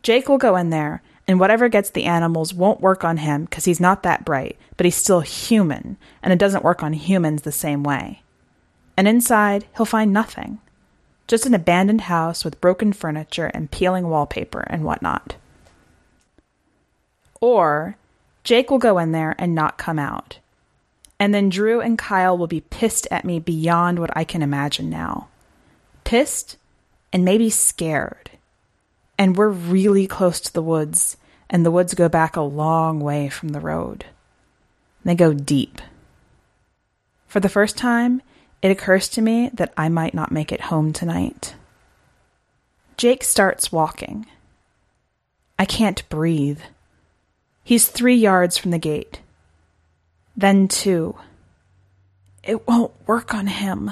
Jake 0.02 0.30
will 0.30 0.38
go 0.38 0.56
in 0.56 0.70
there, 0.70 1.02
and 1.30 1.40
whatever 1.40 1.70
gets 1.70 1.92
the 1.92 2.04
animals 2.04 2.54
won't 2.54 2.82
work 2.82 3.06
on 3.06 3.16
him 3.18 3.46
because 3.46 3.64
he's 3.64 3.80
not 3.80 4.04
that 4.04 4.26
bright, 4.26 4.58
but 4.76 4.86
he's 4.86 4.96
still 4.96 5.22
human, 5.22 5.96
and 6.22 6.34
it 6.34 6.40
doesn't 6.40 6.64
work 6.64 6.84
on 6.84 6.92
humans 6.92 7.44
the 7.44 7.52
same 7.54 7.84
way. 7.84 8.22
And 8.98 9.08
inside, 9.08 9.66
he'll 9.78 9.86
find 9.86 10.12
nothing 10.12 10.60
just 11.30 11.46
an 11.46 11.54
abandoned 11.54 12.02
house 12.02 12.44
with 12.44 12.60
broken 12.60 12.92
furniture 12.92 13.52
and 13.54 13.70
peeling 13.70 14.10
wallpaper 14.10 14.62
and 14.62 14.84
whatnot. 14.84 15.36
Or 17.40 17.98
Jake 18.44 18.72
will 18.72 18.80
go 18.80 18.98
in 18.98 19.12
there 19.12 19.36
and 19.38 19.54
not 19.54 19.78
come 19.78 20.00
out. 20.00 20.40
And 21.20 21.34
then 21.34 21.50
Drew 21.50 21.80
and 21.82 22.00
Kyle 22.00 22.36
will 22.36 22.48
be 22.48 22.62
pissed 22.62 23.08
at 23.12 23.26
me 23.26 23.40
beyond 23.40 24.00
what 24.00 24.10
I 24.18 24.24
can 24.24 24.42
imagine 24.42 24.90
now. 24.90 25.28
Pissed 26.04 26.58
and 27.14 27.24
maybe 27.24 27.52
scared. 27.52 28.32
And 29.20 29.36
we're 29.36 29.50
really 29.50 30.08
close 30.08 30.40
to 30.40 30.54
the 30.54 30.64
woods, 30.64 31.18
and 31.50 31.66
the 31.66 31.72
woods 31.72 31.94
go 31.94 32.08
back 32.08 32.38
a 32.38 32.42
long 32.42 33.02
way 33.02 33.28
from 33.28 33.50
the 33.50 33.60
road. 33.60 34.06
They 35.04 35.14
go 35.14 35.34
deep. 35.34 35.82
For 37.28 37.42
the 37.42 37.50
first 37.50 37.78
time, 37.78 38.22
it 38.62 38.72
occurs 38.72 39.10
to 39.10 39.22
me 39.22 39.50
that 39.54 39.74
I 39.76 39.90
might 39.90 40.14
not 40.14 40.32
make 40.32 40.54
it 40.54 40.62
home 40.62 40.94
tonight. 40.94 41.56
Jake 42.96 43.26
starts 43.26 43.74
walking. 43.74 44.26
I 45.58 45.66
can't 45.66 46.08
breathe. 46.08 46.62
He's 47.62 47.90
three 47.90 48.16
yards 48.16 48.58
from 48.58 48.72
the 48.72 48.80
gate. 48.80 49.20
Then 50.38 50.70
two. 50.70 51.18
It 52.42 52.66
won't 52.66 52.94
work 53.06 53.34
on 53.34 53.48
him. 53.48 53.92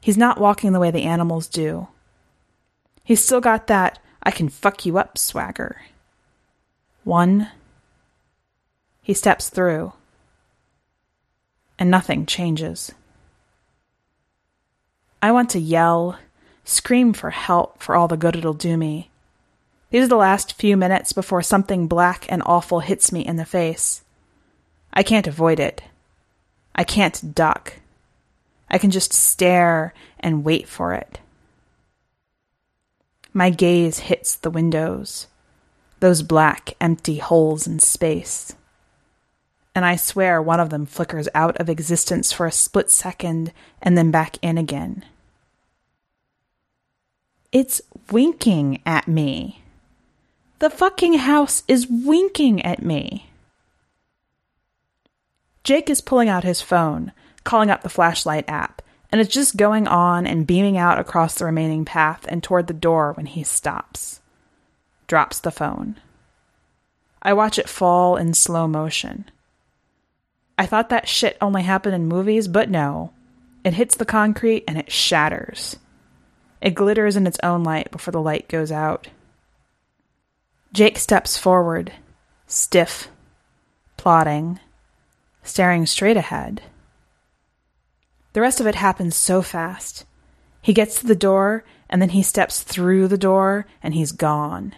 He's 0.00 0.16
not 0.16 0.40
walking 0.40 0.72
the 0.72 0.78
way 0.78 0.92
the 0.92 1.02
animals 1.02 1.48
do. 1.48 1.88
He's 3.02 3.22
still 3.22 3.40
got 3.40 3.66
that 3.66 3.98
I 4.24 4.30
can 4.30 4.48
fuck 4.48 4.86
you 4.86 4.98
up 4.98 5.18
swagger. 5.18 5.82
One. 7.04 7.50
He 9.02 9.12
steps 9.12 9.50
through. 9.50 9.92
And 11.78 11.90
nothing 11.90 12.24
changes. 12.24 12.92
I 15.22 15.32
want 15.32 15.50
to 15.50 15.58
yell, 15.58 16.18
scream 16.64 17.12
for 17.12 17.30
help 17.30 17.82
for 17.82 17.96
all 17.96 18.08
the 18.08 18.16
good 18.16 18.36
it'll 18.36 18.54
do 18.54 18.76
me. 18.76 19.10
These 19.90 20.04
are 20.04 20.08
the 20.08 20.16
last 20.16 20.54
few 20.54 20.76
minutes 20.76 21.12
before 21.12 21.42
something 21.42 21.86
black 21.86 22.26
and 22.28 22.42
awful 22.46 22.80
hits 22.80 23.12
me 23.12 23.24
in 23.24 23.36
the 23.36 23.44
face. 23.44 24.02
I 24.92 25.02
can't 25.02 25.26
avoid 25.26 25.60
it. 25.60 25.82
I 26.74 26.84
can't 26.84 27.34
duck. 27.34 27.74
I 28.68 28.78
can 28.78 28.90
just 28.90 29.12
stare 29.12 29.94
and 30.18 30.44
wait 30.44 30.68
for 30.68 30.94
it. 30.94 31.20
My 33.36 33.50
gaze 33.50 33.98
hits 33.98 34.36
the 34.36 34.48
windows, 34.48 35.26
those 35.98 36.22
black, 36.22 36.74
empty 36.80 37.18
holes 37.18 37.66
in 37.66 37.80
space. 37.80 38.54
And 39.74 39.84
I 39.84 39.96
swear 39.96 40.40
one 40.40 40.60
of 40.60 40.70
them 40.70 40.86
flickers 40.86 41.28
out 41.34 41.56
of 41.56 41.68
existence 41.68 42.32
for 42.32 42.46
a 42.46 42.52
split 42.52 42.92
second 42.92 43.52
and 43.82 43.98
then 43.98 44.12
back 44.12 44.38
in 44.40 44.56
again. 44.56 45.04
It's 47.50 47.82
winking 48.12 48.80
at 48.86 49.08
me. 49.08 49.62
The 50.60 50.70
fucking 50.70 51.14
house 51.14 51.64
is 51.66 51.88
winking 51.88 52.62
at 52.62 52.82
me. 52.82 53.30
Jake 55.64 55.90
is 55.90 56.00
pulling 56.00 56.28
out 56.28 56.44
his 56.44 56.62
phone, 56.62 57.10
calling 57.42 57.68
up 57.70 57.82
the 57.82 57.88
flashlight 57.88 58.44
app, 58.46 58.80
and 59.14 59.20
it's 59.20 59.32
just 59.32 59.56
going 59.56 59.86
on 59.86 60.26
and 60.26 60.44
beaming 60.44 60.76
out 60.76 60.98
across 60.98 61.36
the 61.36 61.44
remaining 61.44 61.84
path 61.84 62.26
and 62.28 62.42
toward 62.42 62.66
the 62.66 62.74
door 62.74 63.12
when 63.12 63.26
he 63.26 63.44
stops. 63.44 64.20
Drops 65.06 65.38
the 65.38 65.52
phone. 65.52 66.00
I 67.22 67.32
watch 67.32 67.56
it 67.56 67.68
fall 67.68 68.16
in 68.16 68.34
slow 68.34 68.66
motion. 68.66 69.30
I 70.58 70.66
thought 70.66 70.88
that 70.88 71.06
shit 71.06 71.38
only 71.40 71.62
happened 71.62 71.94
in 71.94 72.08
movies, 72.08 72.48
but 72.48 72.68
no. 72.68 73.12
It 73.62 73.74
hits 73.74 73.94
the 73.94 74.04
concrete 74.04 74.64
and 74.66 74.76
it 74.76 74.90
shatters. 74.90 75.76
It 76.60 76.74
glitters 76.74 77.14
in 77.14 77.24
its 77.24 77.38
own 77.40 77.62
light 77.62 77.92
before 77.92 78.10
the 78.10 78.20
light 78.20 78.48
goes 78.48 78.72
out. 78.72 79.06
Jake 80.72 80.98
steps 80.98 81.38
forward, 81.38 81.92
stiff, 82.48 83.06
plodding 83.96 84.58
staring 85.44 85.86
straight 85.86 86.16
ahead. 86.16 86.62
The 88.34 88.40
rest 88.40 88.60
of 88.60 88.66
it 88.66 88.74
happens 88.74 89.16
so 89.16 89.42
fast. 89.42 90.04
He 90.60 90.72
gets 90.72 91.00
to 91.00 91.06
the 91.06 91.14
door, 91.14 91.64
and 91.88 92.02
then 92.02 92.10
he 92.10 92.22
steps 92.22 92.62
through 92.62 93.08
the 93.08 93.16
door, 93.16 93.66
and 93.82 93.94
he's 93.94 94.12
gone. 94.12 94.74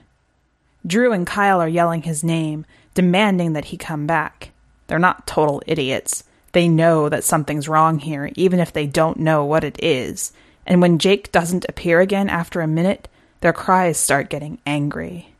Drew 0.86 1.12
and 1.12 1.26
Kyle 1.26 1.60
are 1.60 1.68
yelling 1.68 2.02
his 2.02 2.22
name, 2.22 2.66
demanding 2.94 3.54
that 3.54 3.66
he 3.66 3.76
come 3.76 4.06
back. 4.06 4.50
They're 4.86 4.98
not 4.98 5.26
total 5.26 5.62
idiots. 5.66 6.22
They 6.52 6.68
know 6.68 7.08
that 7.08 7.24
something's 7.24 7.68
wrong 7.68 7.98
here, 7.98 8.30
even 8.36 8.60
if 8.60 8.72
they 8.72 8.86
don't 8.86 9.18
know 9.18 9.44
what 9.44 9.64
it 9.64 9.82
is. 9.82 10.32
And 10.66 10.82
when 10.82 10.98
Jake 10.98 11.32
doesn't 11.32 11.66
appear 11.68 12.00
again 12.00 12.28
after 12.28 12.60
a 12.60 12.68
minute, 12.68 13.08
their 13.40 13.52
cries 13.52 13.98
start 13.98 14.28
getting 14.30 14.58
angry. 14.66 15.34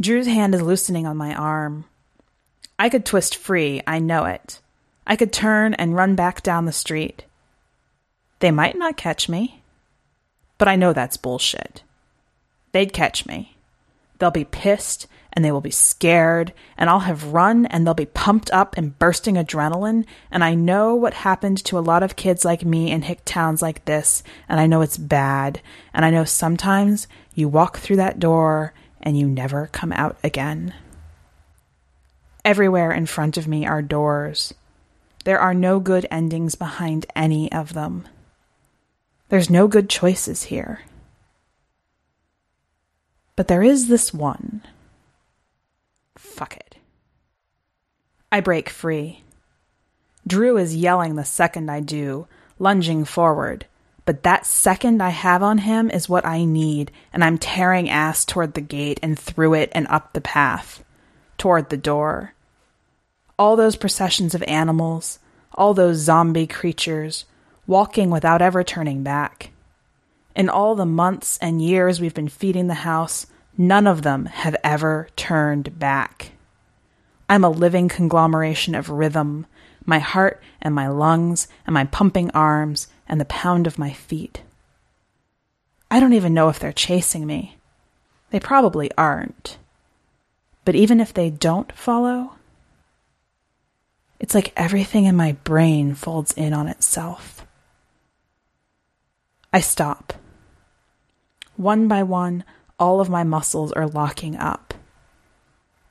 Drew's 0.00 0.26
hand 0.26 0.54
is 0.54 0.62
loosening 0.62 1.06
on 1.06 1.16
my 1.16 1.34
arm. 1.34 1.84
I 2.76 2.88
could 2.88 3.06
twist 3.06 3.36
free, 3.36 3.82
I 3.86 4.00
know 4.00 4.24
it. 4.24 4.60
I 5.06 5.16
could 5.16 5.32
turn 5.32 5.74
and 5.74 5.94
run 5.94 6.14
back 6.14 6.42
down 6.42 6.64
the 6.64 6.72
street. 6.72 7.24
They 8.40 8.50
might 8.50 8.76
not 8.76 8.96
catch 8.96 9.28
me, 9.28 9.62
but 10.58 10.68
I 10.68 10.76
know 10.76 10.92
that's 10.92 11.16
bullshit. 11.16 11.82
They'd 12.72 12.92
catch 12.92 13.26
me. 13.26 13.56
They'll 14.18 14.30
be 14.30 14.44
pissed 14.44 15.06
and 15.34 15.44
they 15.44 15.50
will 15.50 15.60
be 15.60 15.70
scared, 15.70 16.52
and 16.78 16.88
I'll 16.88 17.00
have 17.00 17.32
run 17.32 17.66
and 17.66 17.84
they'll 17.84 17.92
be 17.92 18.06
pumped 18.06 18.52
up 18.52 18.76
and 18.76 18.96
bursting 18.98 19.34
adrenaline. 19.34 20.06
And 20.30 20.44
I 20.44 20.54
know 20.54 20.94
what 20.94 21.14
happened 21.14 21.62
to 21.64 21.78
a 21.78 21.80
lot 21.80 22.04
of 22.04 22.14
kids 22.14 22.44
like 22.44 22.64
me 22.64 22.92
in 22.92 23.02
hick 23.02 23.22
towns 23.24 23.60
like 23.60 23.84
this, 23.84 24.22
and 24.48 24.60
I 24.60 24.66
know 24.66 24.80
it's 24.80 24.96
bad. 24.96 25.60
And 25.92 26.04
I 26.04 26.10
know 26.10 26.24
sometimes 26.24 27.08
you 27.34 27.48
walk 27.48 27.78
through 27.78 27.96
that 27.96 28.20
door 28.20 28.74
and 29.02 29.18
you 29.18 29.26
never 29.26 29.68
come 29.72 29.92
out 29.92 30.16
again. 30.22 30.72
Everywhere 32.44 32.92
in 32.92 33.06
front 33.06 33.36
of 33.36 33.48
me 33.48 33.66
are 33.66 33.82
doors. 33.82 34.54
There 35.24 35.40
are 35.40 35.54
no 35.54 35.80
good 35.80 36.06
endings 36.10 36.54
behind 36.54 37.06
any 37.16 37.50
of 37.50 37.72
them. 37.72 38.06
There's 39.30 39.48
no 39.48 39.66
good 39.66 39.88
choices 39.88 40.44
here. 40.44 40.82
But 43.34 43.48
there 43.48 43.62
is 43.62 43.88
this 43.88 44.12
one. 44.12 44.62
Fuck 46.16 46.56
it. 46.58 46.76
I 48.30 48.40
break 48.40 48.68
free. 48.68 49.22
Drew 50.26 50.58
is 50.58 50.76
yelling 50.76 51.16
the 51.16 51.24
second 51.24 51.70
I 51.70 51.80
do, 51.80 52.26
lunging 52.58 53.06
forward. 53.06 53.64
But 54.04 54.24
that 54.24 54.44
second 54.44 55.02
I 55.02 55.08
have 55.08 55.42
on 55.42 55.58
him 55.58 55.90
is 55.90 56.08
what 56.08 56.26
I 56.26 56.44
need, 56.44 56.92
and 57.14 57.24
I'm 57.24 57.38
tearing 57.38 57.88
ass 57.88 58.26
toward 58.26 58.52
the 58.52 58.60
gate 58.60 59.00
and 59.02 59.18
through 59.18 59.54
it 59.54 59.70
and 59.72 59.86
up 59.88 60.12
the 60.12 60.20
path, 60.20 60.84
toward 61.38 61.70
the 61.70 61.78
door 61.78 62.33
all 63.38 63.56
those 63.56 63.76
processions 63.76 64.34
of 64.34 64.42
animals, 64.44 65.18
all 65.54 65.74
those 65.74 65.98
zombie 65.98 66.46
creatures, 66.46 67.24
walking 67.66 68.10
without 68.10 68.42
ever 68.42 68.62
turning 68.62 69.02
back. 69.02 69.50
In 70.36 70.48
all 70.48 70.74
the 70.74 70.86
months 70.86 71.38
and 71.38 71.62
years 71.62 72.00
we've 72.00 72.14
been 72.14 72.28
feeding 72.28 72.66
the 72.66 72.74
house, 72.74 73.26
none 73.56 73.86
of 73.86 74.02
them 74.02 74.26
have 74.26 74.56
ever 74.64 75.08
turned 75.16 75.78
back. 75.78 76.32
I'm 77.28 77.44
a 77.44 77.50
living 77.50 77.88
conglomeration 77.88 78.74
of 78.74 78.90
rhythm, 78.90 79.46
my 79.86 79.98
heart 79.98 80.42
and 80.60 80.74
my 80.74 80.88
lungs 80.88 81.48
and 81.66 81.74
my 81.74 81.84
pumping 81.84 82.30
arms 82.32 82.88
and 83.08 83.20
the 83.20 83.24
pound 83.26 83.66
of 83.66 83.78
my 83.78 83.92
feet. 83.92 84.42
I 85.90 86.00
don't 86.00 86.12
even 86.12 86.34
know 86.34 86.48
if 86.48 86.58
they're 86.58 86.72
chasing 86.72 87.26
me. 87.26 87.56
They 88.30 88.40
probably 88.40 88.90
aren't. 88.98 89.58
But 90.64 90.74
even 90.74 91.00
if 91.00 91.14
they 91.14 91.30
don't 91.30 91.70
follow, 91.72 92.32
it's 94.24 94.34
like 94.34 94.54
everything 94.56 95.04
in 95.04 95.14
my 95.14 95.32
brain 95.44 95.94
folds 95.94 96.32
in 96.32 96.54
on 96.54 96.66
itself. 96.66 97.44
I 99.52 99.60
stop. 99.60 100.14
One 101.56 101.88
by 101.88 102.04
one, 102.04 102.42
all 102.78 103.02
of 103.02 103.10
my 103.10 103.22
muscles 103.22 103.70
are 103.72 103.86
locking 103.86 104.38
up. 104.38 104.72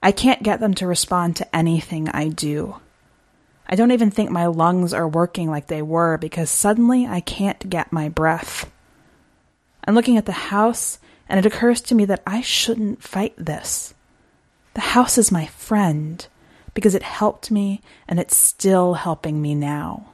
I 0.02 0.12
can't 0.12 0.42
get 0.42 0.60
them 0.60 0.74
to 0.74 0.88
respond 0.88 1.36
to 1.36 1.56
anything 1.56 2.10
I 2.10 2.30
do. 2.30 2.78
I 3.68 3.76
don't 3.76 3.92
even 3.92 4.10
think 4.10 4.32
my 4.32 4.48
lungs 4.48 4.96
are 4.96 5.08
working 5.08 5.52
like 5.52 5.68
they 5.68 5.84
were 5.84 6.18
because 6.18 6.50
suddenly 6.50 7.06
I 7.06 7.20
can't 7.20 7.70
get 7.70 7.94
my 7.94 8.10
breath. 8.10 8.68
I'm 9.86 9.94
looking 9.94 10.18
at 10.18 10.26
the 10.26 10.32
house 10.32 10.98
and 11.30 11.40
it 11.40 11.46
occurs 11.46 11.82
to 11.82 11.94
me 11.94 12.06
that 12.06 12.24
I 12.26 12.42
shouldn't 12.42 13.04
fight 13.04 13.36
this. 13.38 13.94
The 14.74 14.82
house 14.82 15.20
is 15.20 15.32
my 15.32 15.46
friend 15.46 16.26
because 16.74 16.96
it 16.96 17.04
helped 17.04 17.52
me 17.52 17.82
and 18.08 18.20
it's 18.20 18.36
still 18.36 18.96
helping 18.96 19.42
me 19.42 19.56
now. 19.56 20.14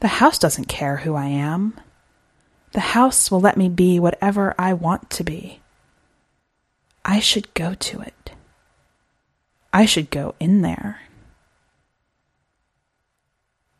The 0.00 0.08
house 0.08 0.38
doesn't 0.38 0.68
care 0.68 0.98
who 0.98 1.14
I 1.14 1.26
am. 1.26 1.80
The 2.72 2.80
house 2.80 3.30
will 3.30 3.40
let 3.40 3.56
me 3.56 3.68
be 3.68 3.98
whatever 3.98 4.54
I 4.58 4.72
want 4.72 5.10
to 5.10 5.24
be. 5.24 5.60
I 7.04 7.20
should 7.20 7.52
go 7.54 7.74
to 7.74 8.00
it. 8.00 8.32
I 9.72 9.86
should 9.86 10.10
go 10.10 10.34
in 10.40 10.62
there. 10.62 11.00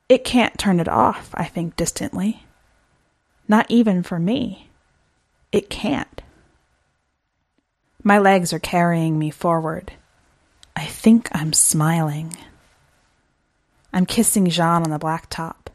It 0.08 0.24
can't 0.24 0.58
turn 0.58 0.80
it 0.80 0.88
off, 0.88 1.30
I 1.34 1.44
think 1.44 1.76
distantly. 1.76 2.44
Not 3.48 3.66
even 3.70 4.02
for 4.02 4.18
me. 4.18 4.70
It 5.50 5.70
can't. 5.70 6.22
My 8.02 8.18
legs 8.18 8.52
are 8.52 8.58
carrying 8.58 9.18
me 9.18 9.30
forward. 9.30 9.92
I 10.76 10.86
think 10.86 11.28
I'm 11.32 11.52
smiling. 11.52 12.36
I'm 13.92 14.06
kissing 14.06 14.48
Jean 14.48 14.82
on 14.82 14.90
the 14.90 14.98
blacktop. 14.98 15.68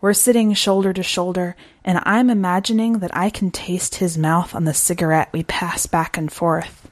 We're 0.00 0.12
sitting 0.12 0.52
shoulder 0.52 0.92
to 0.92 1.02
shoulder, 1.02 1.56
and 1.84 2.00
I'm 2.04 2.28
imagining 2.28 2.98
that 2.98 3.16
I 3.16 3.30
can 3.30 3.50
taste 3.50 3.96
his 3.96 4.18
mouth 4.18 4.54
on 4.54 4.64
the 4.64 4.74
cigarette 4.74 5.30
we 5.32 5.44
pass 5.44 5.86
back 5.86 6.16
and 6.16 6.32
forth. 6.32 6.90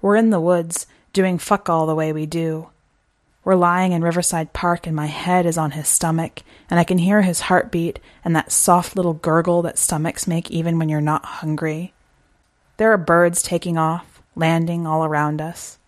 We're 0.00 0.16
in 0.16 0.30
the 0.30 0.40
woods, 0.40 0.86
doing 1.12 1.38
fuck 1.38 1.68
all 1.68 1.86
the 1.86 1.94
way 1.94 2.12
we 2.12 2.26
do. 2.26 2.70
We're 3.44 3.54
lying 3.54 3.92
in 3.92 4.02
Riverside 4.02 4.54
Park, 4.54 4.86
and 4.86 4.96
my 4.96 5.06
head 5.06 5.44
is 5.44 5.58
on 5.58 5.72
his 5.72 5.86
stomach, 5.86 6.42
and 6.70 6.80
I 6.80 6.84
can 6.84 6.98
hear 6.98 7.20
his 7.20 7.40
heartbeat 7.40 8.00
and 8.24 8.34
that 8.34 8.52
soft 8.52 8.96
little 8.96 9.12
gurgle 9.12 9.60
that 9.62 9.78
stomachs 9.78 10.26
make 10.26 10.50
even 10.50 10.78
when 10.78 10.88
you're 10.88 11.02
not 11.02 11.24
hungry. 11.24 11.92
There 12.78 12.90
are 12.90 12.98
birds 12.98 13.42
taking 13.42 13.76
off, 13.76 14.13
landing 14.34 14.86
all 14.86 15.04
around 15.04 15.40
us. 15.40 15.78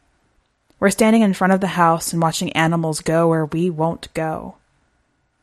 We're 0.79 0.91
standing 0.91 1.23
in 1.23 1.35
front 1.35 1.53
of 1.53 1.61
the 1.61 1.69
house 1.69 2.13
and 2.13 2.21
watching 2.21 2.53
animals 2.53 3.01
go 3.01 3.29
where 3.29 3.47
we 3.47 3.71
won't 3.71 4.13
go, 4.15 4.57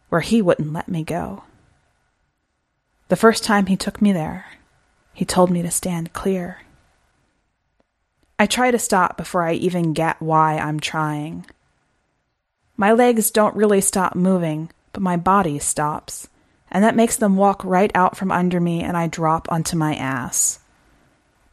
where 0.10 0.22
he 0.22 0.42
wouldn't 0.42 0.74
let 0.74 0.88
me 0.88 1.04
go. 1.04 1.44
The 3.08 3.16
first 3.16 3.44
time 3.44 3.66
he 3.66 3.76
took 3.76 4.02
me 4.02 4.13
there, 4.13 4.46
he 5.13 5.26
told 5.26 5.50
me 5.50 5.62
to 5.62 5.72
stand 5.72 6.13
clear. 6.13 6.62
I 8.39 8.46
try 8.46 8.72
to 8.72 8.80
stop 8.80 9.18
before 9.18 9.44
I 9.44 9.54
even 9.54 9.94
get 9.94 10.22
why 10.22 10.58
I'm 10.58 10.80
trying. 10.80 11.46
My 12.76 12.92
legs 12.92 13.32
don't 13.32 13.56
really 13.56 13.82
stop 13.82 14.16
moving, 14.16 14.72
but 14.92 15.04
my 15.04 15.18
body 15.18 15.60
stops, 15.60 16.28
and 16.72 16.84
that 16.84 16.96
makes 16.96 17.16
them 17.16 17.38
walk 17.38 17.63
right 17.63 17.92
out 17.94 18.18
from 18.18 18.32
under 18.32 18.60
me 18.60 18.82
and 18.82 18.98
I 18.98 19.08
drop 19.08 19.52
onto 19.52 19.78
my 19.78 19.96
ass. 19.96 20.60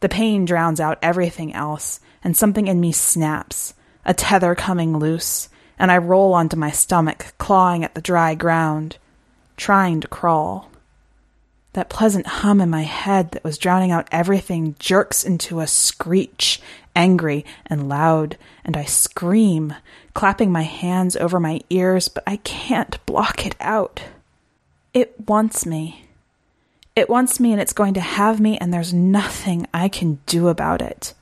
The 0.00 0.08
pain 0.08 0.44
drowns 0.44 0.80
out 0.80 0.98
everything 1.02 1.54
else, 1.54 2.00
and 2.24 2.36
something 2.36 2.66
in 2.66 2.80
me 2.80 2.92
snaps, 2.92 3.74
a 4.04 4.14
tether 4.14 4.54
coming 4.54 4.98
loose, 4.98 5.48
and 5.78 5.90
I 5.90 5.98
roll 5.98 6.34
onto 6.34 6.56
my 6.56 6.70
stomach, 6.70 7.34
clawing 7.38 7.84
at 7.84 7.94
the 7.94 8.00
dry 8.00 8.34
ground, 8.34 8.98
trying 9.56 10.00
to 10.00 10.08
crawl. 10.08 10.70
That 11.74 11.88
pleasant 11.88 12.26
hum 12.26 12.60
in 12.60 12.68
my 12.68 12.82
head 12.82 13.30
that 13.30 13.44
was 13.44 13.56
drowning 13.56 13.92
out 13.92 14.08
everything 14.10 14.74
jerks 14.78 15.22
into 15.22 15.60
a 15.60 15.66
screech, 15.66 16.60
angry 16.96 17.44
and 17.66 17.88
loud, 17.88 18.36
and 18.64 18.76
I 18.76 18.84
scream, 18.84 19.74
clapping 20.12 20.50
my 20.50 20.62
hands 20.62 21.14
over 21.14 21.38
my 21.38 21.60
ears, 21.70 22.08
but 22.08 22.24
I 22.26 22.36
can't 22.38 23.04
block 23.06 23.46
it 23.46 23.54
out. 23.60 24.02
It 24.92 25.28
wants 25.28 25.64
me. 25.64 26.06
It 26.96 27.08
wants 27.08 27.38
me 27.40 27.52
and 27.52 27.60
it's 27.60 27.72
going 27.72 27.94
to 27.94 28.00
have 28.00 28.40
me, 28.40 28.58
and 28.58 28.72
there's 28.74 28.92
nothing 28.92 29.66
I 29.72 29.88
can 29.88 30.20
do 30.26 30.48
about 30.48 30.82
it. 30.82 31.14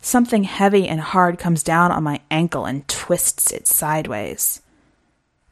Something 0.00 0.44
heavy 0.44 0.88
and 0.88 1.00
hard 1.00 1.38
comes 1.38 1.62
down 1.62 1.92
on 1.92 2.02
my 2.02 2.20
ankle 2.30 2.64
and 2.64 2.86
twists 2.88 3.50
it 3.52 3.66
sideways. 3.66 4.62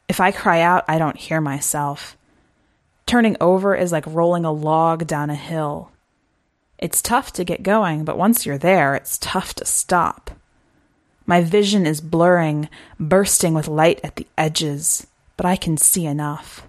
If 0.07 0.19
I 0.19 0.31
cry 0.31 0.61
out, 0.61 0.83
I 0.87 0.97
don't 0.97 1.17
hear 1.17 1.39
myself. 1.39 2.17
Turning 3.05 3.37
over 3.39 3.75
is 3.75 3.91
like 3.91 4.05
rolling 4.07 4.45
a 4.45 4.51
log 4.51 5.07
down 5.07 5.29
a 5.29 5.35
hill. 5.35 5.91
It's 6.77 7.01
tough 7.01 7.31
to 7.33 7.45
get 7.45 7.63
going, 7.63 8.03
but 8.03 8.17
once 8.17 8.45
you're 8.45 8.57
there, 8.57 8.95
it's 8.95 9.17
tough 9.17 9.53
to 9.55 9.65
stop. 9.65 10.31
My 11.25 11.41
vision 11.41 11.85
is 11.85 12.01
blurring, 12.01 12.67
bursting 12.99 13.53
with 13.53 13.67
light 13.67 14.01
at 14.03 14.15
the 14.15 14.27
edges, 14.37 15.07
but 15.37 15.45
I 15.45 15.55
can 15.55 15.77
see 15.77 16.05
enough. 16.05 16.67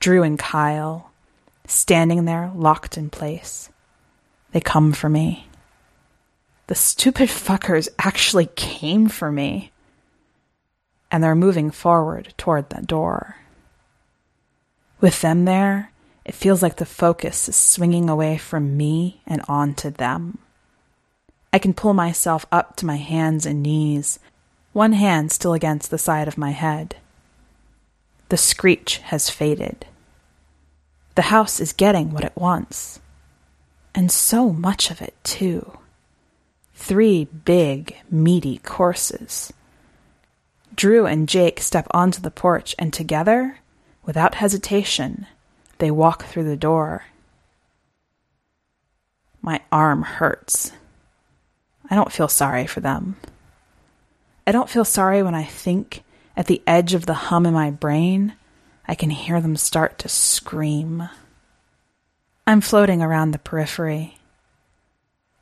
Drew 0.00 0.22
and 0.22 0.38
Kyle, 0.38 1.10
standing 1.66 2.24
there 2.24 2.50
locked 2.54 2.96
in 2.96 3.10
place. 3.10 3.68
They 4.52 4.60
come 4.60 4.92
for 4.92 5.10
me. 5.10 5.46
The 6.68 6.74
stupid 6.74 7.28
fuckers 7.28 7.88
actually 7.98 8.46
came 8.56 9.08
for 9.08 9.30
me. 9.30 9.72
And 11.10 11.22
they're 11.22 11.34
moving 11.34 11.70
forward 11.70 12.32
toward 12.38 12.70
that 12.70 12.86
door. 12.86 13.36
With 15.02 15.20
them 15.20 15.44
there, 15.44 15.92
it 16.24 16.34
feels 16.34 16.62
like 16.62 16.76
the 16.76 16.86
focus 16.86 17.48
is 17.48 17.56
swinging 17.56 18.08
away 18.08 18.38
from 18.38 18.78
me 18.78 19.20
and 19.26 19.42
onto 19.48 19.90
them. 19.90 20.38
I 21.52 21.58
can 21.58 21.74
pull 21.74 21.92
myself 21.92 22.46
up 22.50 22.76
to 22.76 22.86
my 22.86 22.96
hands 22.96 23.44
and 23.44 23.62
knees, 23.62 24.18
one 24.72 24.92
hand 24.94 25.30
still 25.30 25.52
against 25.52 25.90
the 25.90 25.98
side 25.98 26.28
of 26.28 26.38
my 26.38 26.52
head. 26.52 26.96
The 28.30 28.36
screech 28.36 28.98
has 28.98 29.28
faded. 29.28 29.86
The 31.14 31.22
house 31.22 31.60
is 31.60 31.72
getting 31.72 32.10
what 32.10 32.24
it 32.24 32.36
wants. 32.36 33.00
And 33.94 34.10
so 34.10 34.52
much 34.52 34.90
of 34.90 35.02
it, 35.02 35.14
too. 35.24 35.78
Three 36.74 37.24
big, 37.24 37.96
meaty 38.10 38.58
courses. 38.58 39.52
Drew 40.74 41.04
and 41.06 41.28
Jake 41.28 41.60
step 41.60 41.86
onto 41.90 42.20
the 42.20 42.30
porch, 42.30 42.74
and 42.78 42.92
together, 42.92 43.58
without 44.04 44.36
hesitation, 44.36 45.26
they 45.78 45.90
walk 45.90 46.24
through 46.24 46.44
the 46.44 46.56
door. 46.56 47.04
My 49.42 49.60
arm 49.72 50.02
hurts. 50.02 50.72
I 51.90 51.96
don't 51.96 52.12
feel 52.12 52.28
sorry 52.28 52.66
for 52.66 52.80
them. 52.80 53.16
I 54.46 54.52
don't 54.52 54.70
feel 54.70 54.84
sorry 54.84 55.22
when 55.22 55.34
I 55.34 55.44
think, 55.44 56.02
at 56.36 56.46
the 56.46 56.62
edge 56.66 56.94
of 56.94 57.06
the 57.06 57.14
hum 57.14 57.46
in 57.46 57.52
my 57.52 57.70
brain, 57.70 58.34
I 58.90 58.96
can 58.96 59.10
hear 59.10 59.40
them 59.40 59.54
start 59.54 60.00
to 60.00 60.08
scream. 60.08 61.08
I'm 62.44 62.60
floating 62.60 63.00
around 63.00 63.30
the 63.30 63.38
periphery. 63.38 64.18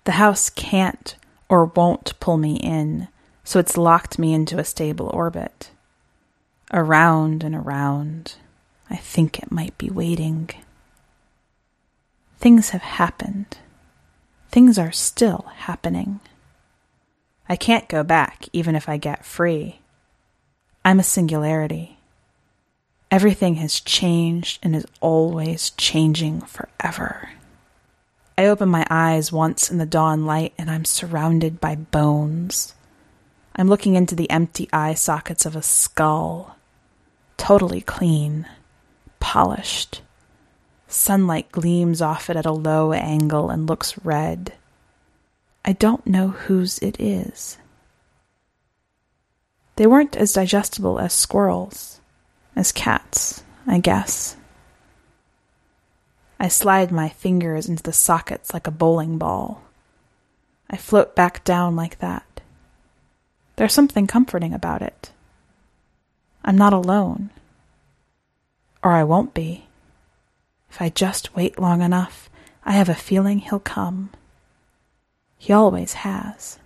The 0.04 0.12
house 0.12 0.50
can't 0.50 1.16
or 1.48 1.64
won't 1.64 2.20
pull 2.20 2.36
me 2.36 2.56
in, 2.56 3.08
so 3.44 3.58
it's 3.58 3.78
locked 3.78 4.18
me 4.18 4.34
into 4.34 4.58
a 4.58 4.64
stable 4.64 5.08
orbit. 5.14 5.70
Around 6.74 7.42
and 7.42 7.54
around, 7.54 8.34
I 8.90 8.96
think 8.96 9.38
it 9.38 9.50
might 9.50 9.78
be 9.78 9.88
waiting. 9.88 10.50
Things 12.38 12.68
have 12.70 12.82
happened. 12.82 13.56
Things 14.50 14.78
are 14.78 14.92
still 14.92 15.46
happening. 15.54 16.20
I 17.48 17.56
can't 17.56 17.88
go 17.88 18.02
back 18.02 18.44
even 18.52 18.76
if 18.76 18.90
I 18.90 18.98
get 18.98 19.24
free. 19.24 19.80
I'm 20.84 21.00
a 21.00 21.02
singularity. 21.02 21.97
Everything 23.10 23.54
has 23.54 23.80
changed 23.80 24.58
and 24.62 24.76
is 24.76 24.86
always 25.00 25.70
changing 25.70 26.42
forever. 26.42 27.30
I 28.36 28.46
open 28.46 28.68
my 28.68 28.86
eyes 28.90 29.32
once 29.32 29.70
in 29.70 29.78
the 29.78 29.86
dawn 29.86 30.26
light 30.26 30.52
and 30.58 30.70
I'm 30.70 30.84
surrounded 30.84 31.58
by 31.58 31.74
bones. 31.74 32.74
I'm 33.56 33.66
looking 33.66 33.94
into 33.94 34.14
the 34.14 34.30
empty 34.30 34.68
eye 34.72 34.92
sockets 34.92 35.46
of 35.46 35.56
a 35.56 35.62
skull. 35.62 36.56
Totally 37.38 37.80
clean, 37.80 38.46
polished. 39.20 40.02
Sunlight 40.86 41.50
gleams 41.50 42.02
off 42.02 42.28
it 42.28 42.36
at 42.36 42.46
a 42.46 42.52
low 42.52 42.92
angle 42.92 43.48
and 43.48 43.66
looks 43.66 43.98
red. 44.04 44.52
I 45.64 45.72
don't 45.72 46.06
know 46.06 46.28
whose 46.28 46.78
it 46.80 47.00
is. 47.00 47.56
They 49.76 49.86
weren't 49.86 50.16
as 50.16 50.34
digestible 50.34 50.98
as 50.98 51.12
squirrels 51.14 51.97
as 52.58 52.72
cats, 52.72 53.44
I 53.68 53.78
guess. 53.78 54.34
I 56.40 56.48
slide 56.48 56.90
my 56.90 57.08
fingers 57.08 57.68
into 57.68 57.84
the 57.84 57.92
sockets 57.92 58.52
like 58.52 58.66
a 58.66 58.72
bowling 58.72 59.16
ball. 59.16 59.62
I 60.68 60.76
float 60.76 61.14
back 61.14 61.44
down 61.44 61.76
like 61.76 62.00
that. 62.00 62.40
There's 63.54 63.72
something 63.72 64.08
comforting 64.08 64.52
about 64.52 64.82
it. 64.82 65.12
I'm 66.44 66.58
not 66.58 66.72
alone. 66.72 67.30
Or 68.82 68.90
I 68.90 69.04
won't 69.04 69.34
be. 69.34 69.68
If 70.68 70.82
I 70.82 70.88
just 70.88 71.36
wait 71.36 71.60
long 71.60 71.80
enough, 71.80 72.28
I 72.64 72.72
have 72.72 72.88
a 72.88 72.94
feeling 72.94 73.38
he'll 73.38 73.60
come. 73.60 74.10
He 75.38 75.52
always 75.52 75.92
has. 75.92 76.58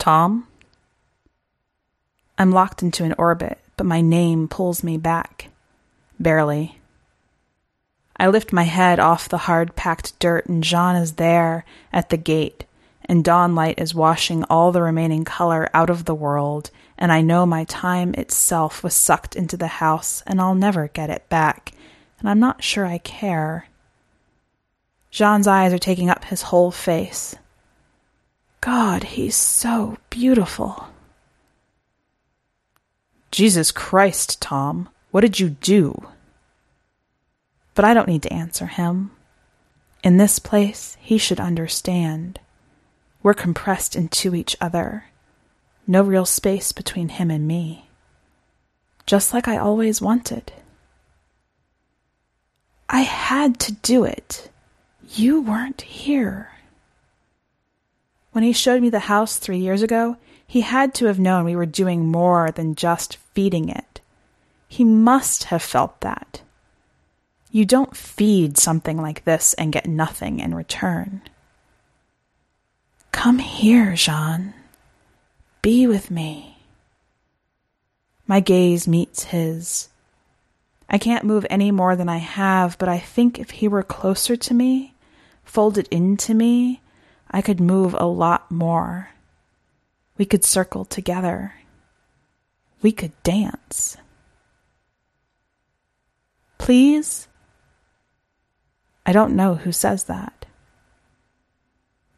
Tom? 0.00 0.48
I'm 2.38 2.50
locked 2.50 2.82
into 2.82 3.04
an 3.04 3.14
orbit, 3.18 3.58
but 3.76 3.84
my 3.84 4.00
name 4.00 4.48
pulls 4.48 4.82
me 4.82 4.96
back. 4.96 5.50
Barely. 6.18 6.78
I 8.16 8.26
lift 8.28 8.50
my 8.50 8.62
head 8.62 8.98
off 8.98 9.28
the 9.28 9.44
hard 9.46 9.76
packed 9.76 10.18
dirt, 10.18 10.46
and 10.46 10.64
Jean 10.64 10.96
is 10.96 11.12
there 11.12 11.66
at 11.92 12.08
the 12.08 12.16
gate, 12.16 12.64
and 13.04 13.22
dawn 13.22 13.54
light 13.54 13.78
is 13.78 13.94
washing 13.94 14.42
all 14.44 14.72
the 14.72 14.82
remaining 14.82 15.24
color 15.24 15.68
out 15.74 15.90
of 15.90 16.06
the 16.06 16.14
world, 16.14 16.70
and 16.96 17.12
I 17.12 17.20
know 17.20 17.44
my 17.44 17.64
time 17.64 18.14
itself 18.14 18.82
was 18.82 18.94
sucked 18.94 19.36
into 19.36 19.58
the 19.58 19.66
house, 19.66 20.22
and 20.26 20.40
I'll 20.40 20.54
never 20.54 20.88
get 20.88 21.10
it 21.10 21.28
back, 21.28 21.72
and 22.18 22.28
I'm 22.28 22.40
not 22.40 22.64
sure 22.64 22.86
I 22.86 22.98
care. 22.98 23.68
Jean's 25.10 25.46
eyes 25.46 25.74
are 25.74 25.78
taking 25.78 26.08
up 26.08 26.24
his 26.24 26.42
whole 26.42 26.70
face. 26.70 27.36
God, 28.60 29.04
he's 29.04 29.36
so 29.36 29.96
beautiful. 30.10 30.88
Jesus 33.30 33.70
Christ, 33.72 34.42
Tom, 34.42 34.88
what 35.10 35.22
did 35.22 35.40
you 35.40 35.50
do? 35.50 36.08
But 37.74 37.84
I 37.84 37.94
don't 37.94 38.08
need 38.08 38.22
to 38.24 38.32
answer 38.32 38.66
him. 38.66 39.12
In 40.02 40.16
this 40.16 40.38
place, 40.38 40.96
he 41.00 41.16
should 41.16 41.40
understand. 41.40 42.38
We're 43.22 43.34
compressed 43.34 43.96
into 43.96 44.34
each 44.34 44.56
other. 44.60 45.04
No 45.86 46.02
real 46.02 46.26
space 46.26 46.72
between 46.72 47.10
him 47.10 47.30
and 47.30 47.46
me. 47.46 47.88
Just 49.06 49.32
like 49.32 49.48
I 49.48 49.56
always 49.56 50.02
wanted. 50.02 50.52
I 52.88 53.00
had 53.00 53.58
to 53.60 53.72
do 53.72 54.04
it. 54.04 54.50
You 55.14 55.40
weren't 55.40 55.82
here. 55.82 56.50
When 58.32 58.44
he 58.44 58.52
showed 58.52 58.82
me 58.82 58.90
the 58.90 59.00
house 59.00 59.36
three 59.36 59.58
years 59.58 59.82
ago, 59.82 60.16
he 60.46 60.62
had 60.62 60.94
to 60.94 61.06
have 61.06 61.18
known 61.18 61.44
we 61.44 61.56
were 61.56 61.66
doing 61.66 62.06
more 62.06 62.50
than 62.50 62.74
just 62.74 63.16
feeding 63.34 63.68
it. 63.68 64.00
He 64.68 64.84
must 64.84 65.44
have 65.44 65.62
felt 65.62 66.00
that. 66.00 66.42
You 67.50 67.64
don't 67.64 67.96
feed 67.96 68.56
something 68.56 69.00
like 69.00 69.24
this 69.24 69.54
and 69.54 69.72
get 69.72 69.86
nothing 69.86 70.38
in 70.38 70.54
return. 70.54 71.22
Come 73.10 73.38
here, 73.38 73.94
Jean. 73.96 74.54
Be 75.62 75.86
with 75.86 76.10
me. 76.10 76.58
My 78.26 78.38
gaze 78.38 78.86
meets 78.86 79.24
his. 79.24 79.88
I 80.88 80.98
can't 80.98 81.24
move 81.24 81.44
any 81.50 81.70
more 81.70 81.96
than 81.96 82.08
I 82.08 82.18
have, 82.18 82.78
but 82.78 82.88
I 82.88 82.98
think 82.98 83.38
if 83.38 83.50
he 83.50 83.68
were 83.68 83.82
closer 83.82 84.36
to 84.36 84.54
me, 84.54 84.94
folded 85.44 85.88
into 85.90 86.34
me, 86.34 86.80
I 87.30 87.42
could 87.42 87.60
move 87.60 87.94
a 87.94 88.06
lot 88.06 88.50
more. 88.50 89.10
We 90.18 90.24
could 90.24 90.44
circle 90.44 90.84
together. 90.84 91.54
We 92.82 92.92
could 92.92 93.12
dance. 93.22 93.96
Please? 96.58 97.28
I 99.06 99.12
don't 99.12 99.36
know 99.36 99.54
who 99.54 99.72
says 99.72 100.04
that. 100.04 100.46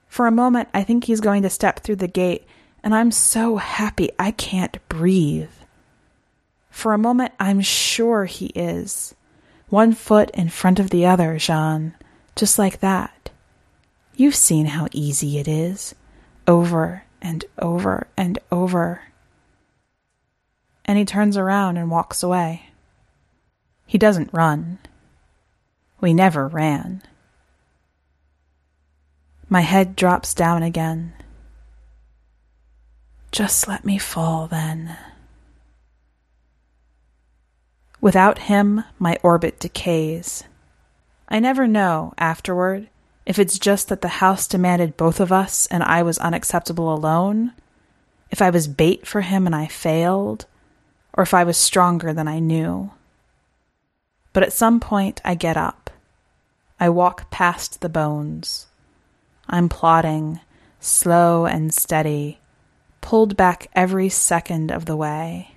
For 0.08 0.26
a 0.26 0.32
moment, 0.32 0.68
I 0.74 0.82
think 0.82 1.04
he's 1.04 1.20
going 1.20 1.42
to 1.42 1.50
step 1.50 1.80
through 1.80 1.96
the 1.96 2.08
gate, 2.08 2.44
and 2.82 2.94
I'm 2.94 3.10
so 3.10 3.56
happy 3.56 4.10
I 4.18 4.30
can't 4.30 4.76
breathe. 4.88 5.48
For 6.70 6.92
a 6.92 6.98
moment, 6.98 7.32
I'm 7.38 7.60
sure 7.60 8.24
he 8.24 8.46
is. 8.46 9.14
One 9.68 9.92
foot 9.92 10.30
in 10.32 10.48
front 10.48 10.78
of 10.80 10.90
the 10.90 11.06
other, 11.06 11.38
Jean, 11.38 11.94
just 12.36 12.58
like 12.58 12.80
that. 12.80 13.21
You've 14.16 14.36
seen 14.36 14.66
how 14.66 14.88
easy 14.92 15.38
it 15.38 15.48
is, 15.48 15.94
over 16.46 17.04
and 17.20 17.44
over 17.58 18.06
and 18.16 18.38
over. 18.50 19.02
And 20.84 20.98
he 20.98 21.04
turns 21.04 21.36
around 21.36 21.76
and 21.76 21.90
walks 21.90 22.22
away. 22.22 22.70
He 23.86 23.98
doesn't 23.98 24.32
run. 24.32 24.78
We 26.00 26.12
never 26.12 26.48
ran. 26.48 27.02
My 29.48 29.60
head 29.60 29.96
drops 29.96 30.34
down 30.34 30.62
again. 30.62 31.12
Just 33.30 33.68
let 33.68 33.84
me 33.84 33.98
fall 33.98 34.46
then. 34.46 34.96
Without 38.00 38.40
him, 38.40 38.84
my 38.98 39.16
orbit 39.22 39.60
decays. 39.60 40.44
I 41.28 41.38
never 41.38 41.66
know, 41.66 42.12
afterward, 42.18 42.88
if 43.24 43.38
it's 43.38 43.58
just 43.58 43.88
that 43.88 44.00
the 44.00 44.08
house 44.08 44.48
demanded 44.48 44.96
both 44.96 45.20
of 45.20 45.30
us 45.30 45.66
and 45.66 45.82
I 45.82 46.02
was 46.02 46.18
unacceptable 46.18 46.92
alone, 46.92 47.52
if 48.30 48.42
I 48.42 48.50
was 48.50 48.66
bait 48.66 49.06
for 49.06 49.20
him 49.20 49.46
and 49.46 49.54
I 49.54 49.66
failed, 49.66 50.46
or 51.14 51.22
if 51.22 51.34
I 51.34 51.44
was 51.44 51.56
stronger 51.56 52.12
than 52.12 52.26
I 52.26 52.38
knew. 52.40 52.90
But 54.32 54.42
at 54.42 54.52
some 54.52 54.80
point, 54.80 55.20
I 55.24 55.34
get 55.34 55.56
up. 55.56 55.90
I 56.80 56.88
walk 56.88 57.30
past 57.30 57.80
the 57.80 57.88
bones. 57.88 58.66
I'm 59.48 59.68
plodding, 59.68 60.40
slow 60.80 61.46
and 61.46 61.72
steady, 61.72 62.40
pulled 63.00 63.36
back 63.36 63.68
every 63.74 64.08
second 64.08 64.72
of 64.72 64.86
the 64.86 64.96
way. 64.96 65.56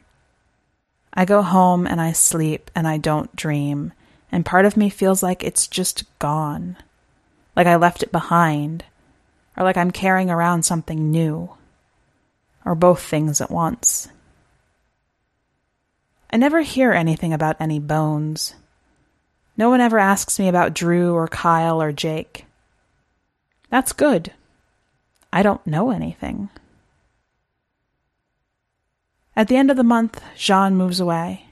I 1.14 1.26
go 1.26 1.42
home 1.42 1.88
and 1.88 2.02
I 2.02 2.12
sleep 2.12 2.70
and 2.76 2.88
I 2.88 2.98
don't 2.98 3.36
dream, 3.36 3.94
and 4.32 4.46
part 4.46 4.66
of 4.66 4.76
me 4.76 4.90
feels 4.90 5.24
like 5.24 5.44
it's 5.44 5.68
just 5.68 6.04
gone 6.20 6.78
like 7.56 7.68
I 7.68 7.76
left 7.76 8.04
it 8.04 8.12
behind, 8.12 8.84
or 9.56 9.64
like 9.64 9.78
I'm 9.78 9.92
carrying 9.92 10.30
around 10.30 10.64
something 10.64 11.12
new, 11.12 11.50
or 12.66 12.76
both 12.76 13.02
things 13.02 13.40
at 13.42 13.52
once. 13.52 14.10
I 16.32 16.38
never 16.38 16.62
hear 16.62 16.92
anything 16.92 17.32
about 17.32 17.56
any 17.60 17.80
bones. 17.80 18.56
No 19.56 19.70
one 19.70 19.80
ever 19.80 19.98
asks 19.98 20.38
me 20.38 20.50
about 20.50 20.74
Drew 20.74 21.14
or 21.14 21.28
Kyle 21.28 21.82
or 21.82 21.94
Jake. 21.94 22.46
That's 23.70 23.94
good. 23.94 24.34
I 25.32 25.44
don't 25.44 25.66
know 25.66 25.92
anything. 25.92 26.50
At 29.36 29.48
the 29.48 29.56
end 29.56 29.72
of 29.72 29.78
the 29.78 29.84
month, 29.84 30.22
Jean 30.36 30.76
moves 30.76 31.00
away. 31.00 31.46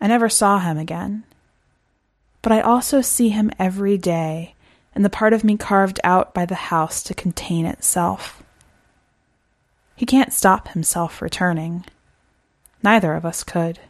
I 0.00 0.06
never 0.06 0.28
saw 0.28 0.60
him 0.60 0.78
again 0.78 1.24
but 2.42 2.52
I 2.52 2.60
also 2.60 3.00
see 3.00 3.30
him 3.30 3.50
every 3.58 3.98
day 3.98 4.54
in 4.94 5.02
the 5.02 5.10
part 5.10 5.32
of 5.32 5.44
me 5.44 5.56
carved 5.56 6.00
out 6.04 6.34
by 6.34 6.46
the 6.46 6.54
house 6.54 7.02
to 7.04 7.14
contain 7.14 7.66
itself. 7.66 8.42
He 9.96 10.06
can't 10.06 10.32
stop 10.32 10.68
himself 10.68 11.20
returning. 11.20 11.84
Neither 12.82 13.14
of 13.14 13.24
us 13.24 13.42
could. 13.42 13.80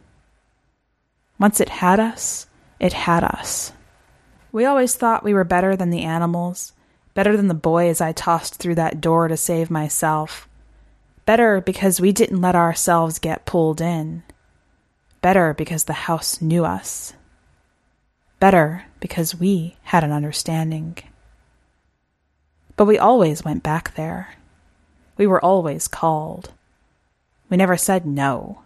Once 1.39 1.59
it 1.59 1.69
had 1.69 1.99
us, 1.99 2.47
it 2.79 2.93
had 2.93 3.23
us. 3.23 3.71
We 4.51 4.65
always 4.65 4.95
thought 4.95 5.23
we 5.23 5.33
were 5.33 5.43
better 5.43 5.75
than 5.75 5.91
the 5.91 6.03
animals, 6.03 6.73
better 7.13 7.37
than 7.37 7.47
the 7.47 7.53
boys 7.53 8.01
I 8.01 8.11
tossed 8.11 8.55
through 8.55 8.75
that 8.75 8.99
door 8.99 9.27
to 9.27 9.37
save 9.37 9.69
myself. 9.69 10.49
Better 11.25 11.61
because 11.61 12.01
we 12.01 12.11
didn't 12.11 12.41
let 12.41 12.55
ourselves 12.55 13.19
get 13.19 13.45
pulled 13.45 13.81
in. 13.81 14.23
Better 15.21 15.53
because 15.53 15.83
the 15.83 15.93
house 15.93 16.41
knew 16.41 16.65
us 16.65 17.13
better 18.39 18.85
because 18.99 19.39
we 19.39 19.75
had 19.83 20.03
an 20.03 20.11
understanding. 20.11 20.97
But 22.75 22.85
we 22.85 22.97
always 22.97 23.43
went 23.43 23.63
back 23.63 23.95
there. 23.95 24.35
We 25.17 25.27
were 25.27 25.43
always 25.43 25.87
called. 25.87 26.53
We 27.49 27.57
never 27.57 27.77
said 27.77 28.05
no. 28.05 28.61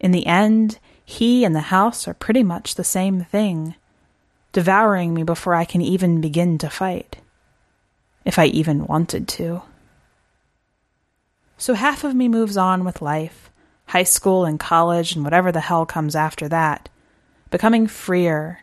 In 0.00 0.10
the 0.10 0.26
end, 0.26 0.78
he 1.04 1.44
and 1.44 1.54
the 1.54 1.60
house 1.60 2.08
are 2.08 2.14
pretty 2.14 2.42
much 2.42 2.74
the 2.74 2.84
same 2.84 3.24
thing, 3.24 3.74
devouring 4.52 5.14
me 5.14 5.22
before 5.22 5.54
I 5.54 5.64
can 5.64 5.80
even 5.80 6.20
begin 6.20 6.58
to 6.58 6.70
fight. 6.70 7.18
If 8.24 8.38
I 8.38 8.46
even 8.46 8.86
wanted 8.86 9.28
to. 9.28 9.62
So 11.56 11.74
half 11.74 12.04
of 12.04 12.14
me 12.14 12.28
moves 12.28 12.56
on 12.56 12.84
with 12.84 13.02
life, 13.02 13.50
high 13.86 14.04
school 14.04 14.44
and 14.44 14.60
college 14.60 15.14
and 15.14 15.24
whatever 15.24 15.50
the 15.50 15.60
hell 15.60 15.86
comes 15.86 16.14
after 16.14 16.48
that 16.48 16.88
becoming 17.50 17.86
freer, 17.86 18.60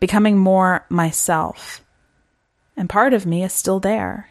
becoming 0.00 0.36
more 0.36 0.84
myself. 0.88 1.82
And 2.76 2.88
part 2.88 3.14
of 3.14 3.26
me 3.26 3.42
is 3.42 3.52
still 3.52 3.80
there. 3.80 4.30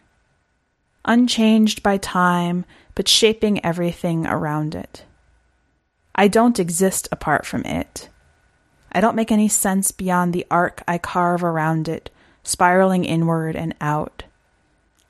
unchanged 1.06 1.82
by 1.82 1.96
time, 1.96 2.64
but 2.94 3.08
shaping 3.08 3.64
everything 3.64 4.26
around 4.26 4.74
it. 4.74 5.04
I 6.14 6.28
don't 6.28 6.58
exist 6.58 7.08
apart 7.12 7.46
from 7.46 7.64
it. 7.64 8.08
I 8.92 9.00
don't 9.00 9.16
make 9.16 9.32
any 9.32 9.48
sense 9.48 9.90
beyond 9.92 10.32
the 10.32 10.46
arc 10.50 10.82
I 10.88 10.98
carve 10.98 11.44
around 11.44 11.88
it, 11.88 12.10
spiraling 12.42 13.04
inward 13.04 13.54
and 13.56 13.74
out. 13.80 14.24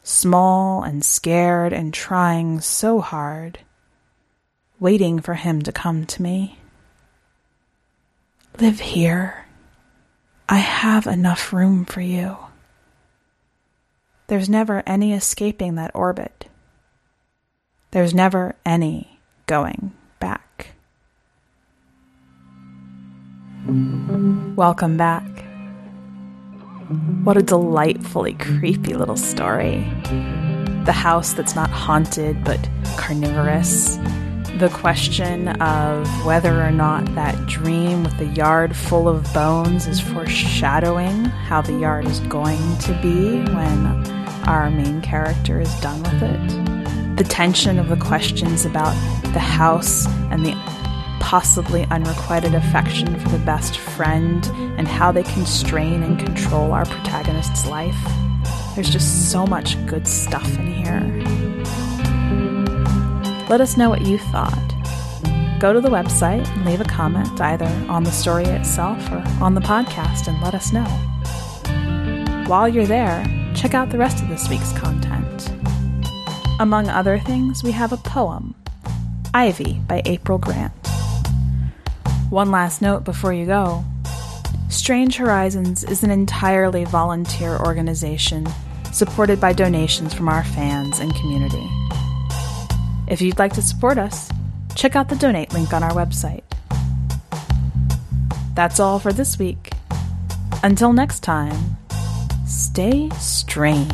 Small 0.03 0.83
and 0.83 1.05
scared 1.05 1.73
and 1.73 1.93
trying 1.93 2.61
so 2.61 3.01
hard, 3.01 3.61
waiting 4.79 5.21
for 5.21 5.35
him 5.35 5.63
to 5.63 5.73
come 5.73 6.05
to 6.07 6.23
me. 6.23 6.59
Live 8.59 8.81
here. 8.81 9.45
I 10.49 10.57
have 10.57 11.07
enough 11.07 11.53
room 11.53 11.85
for 11.85 12.01
you. 12.01 12.39
There's 14.29 14.49
never 14.49 14.83
any 14.87 15.13
escaping 15.13 15.75
that 15.75 15.91
orbit. 15.95 16.47
There's 17.91 18.15
never 18.15 18.57
any 18.65 19.21
going 19.45 19.93
back. 20.21 20.69
Welcome 24.57 24.97
back. 24.97 25.45
What 27.25 27.37
a 27.37 27.43
delightfully 27.43 28.33
creepy 28.35 28.95
little 28.95 29.19
story. 29.19 29.87
The 30.87 30.95
house 30.97 31.35
that's 31.35 31.55
not 31.55 31.69
haunted 31.69 32.43
but 32.43 32.71
carnivorous. 32.97 33.99
The 34.59 34.71
question 34.73 35.49
of 35.61 36.25
whether 36.25 36.63
or 36.63 36.71
not 36.71 37.15
that 37.15 37.47
dream 37.47 38.03
with 38.03 38.17
the 38.17 38.25
yard 38.25 38.75
full 38.75 39.07
of 39.07 39.31
bones 39.35 39.87
is 39.87 40.01
foreshadowing 40.01 41.27
how 41.27 41.61
the 41.61 41.75
yard 41.79 42.07
is 42.07 42.21
going 42.21 42.79
to 42.79 42.99
be 43.03 43.41
when 43.53 43.87
our 44.49 44.71
main 44.71 45.03
character 45.03 45.61
is 45.61 45.73
done 45.81 46.03
with 46.05 46.23
it. 46.23 47.17
The 47.17 47.25
tension 47.25 47.79
of 47.79 47.89
the 47.89 47.99
questions 47.99 48.65
about 48.65 48.95
the 49.35 49.41
house 49.41 50.07
and 50.31 50.47
the 50.47 50.55
possibly 51.21 51.85
unrequited 51.91 52.55
affection 52.55 53.19
for 53.21 53.29
the 53.29 53.45
best 53.45 53.77
friend, 53.77 54.47
and 54.79 54.89
how 54.89 55.13
they 55.13 55.25
constrain 55.25 56.03
and 56.03 56.19
control 56.19 56.73
our 56.73 56.87
protagonist's 56.87 57.67
life. 57.67 57.99
There's 58.75 58.89
just 58.89 59.31
so 59.31 59.45
much 59.47 59.77
good 59.87 60.07
stuff 60.07 60.49
in 60.57 60.67
here. 60.67 61.26
Let 63.49 63.61
us 63.61 63.77
know 63.77 63.89
what 63.89 64.03
you 64.03 64.19
thought. 64.19 64.53
Go 65.61 65.73
to 65.73 65.81
the 65.81 65.89
website 65.89 66.47
and 66.49 66.67
leave 66.67 66.81
a 66.81 66.85
comment 66.85 67.41
either 67.41 67.69
on 67.89 68.03
the 68.03 68.11
story 68.11 68.45
itself 68.45 69.01
or 69.13 69.23
on 69.41 69.55
the 69.55 69.61
podcast 69.61 70.27
and 70.27 70.43
let 70.43 70.53
us 70.53 70.73
know. 70.73 70.85
While 72.49 72.69
you're 72.69 72.87
there, 72.87 73.25
check 73.55 73.73
out 73.73 73.91
the 73.91 73.99
rest 73.99 74.21
of 74.21 74.29
this 74.29 74.49
week's 74.49 74.73
content. 74.73 75.49
Among 76.59 76.89
other 76.89 77.21
things, 77.21 77.63
we 77.63 77.71
have 77.71 77.93
a 77.93 77.99
poem, 77.99 78.57
Ivy 79.33 79.75
by 79.87 80.03
April 80.07 80.39
Grant. 80.39 80.73
One 82.31 82.51
last 82.51 82.83
note 82.83 83.05
before 83.05 83.33
you 83.33 83.47
go 83.47 83.85
Strange 84.71 85.17
Horizons 85.17 85.85
is 85.85 86.03
an 86.03 86.11
entirely 86.11 86.85
volunteer 86.85 87.57
organization 87.59 88.49
supported 88.93 89.41
by 89.41 89.53
donations 89.53 90.13
from 90.13 90.29
our 90.29 90.43
fans 90.43 90.99
and 90.99 91.15
community. 91.15 91.69
If 93.09 93.21
you'd 93.21 93.39
like 93.39 93.55
to 93.55 93.63
support 93.63 93.99
us, 93.99 94.31
check 94.75 94.97
out 94.97 95.09
the 95.09 95.17
donate 95.17 95.53
link 95.53 95.73
on 95.73 95.83
our 95.83 95.93
website. 95.93 96.43
That's 98.55 98.81
all 98.81 98.99
for 98.99 99.13
this 99.13 99.39
week. 99.39 99.73
Until 100.63 100.93
next 100.93 101.21
time, 101.21 101.77
stay 102.47 103.11
strange. 103.19 103.93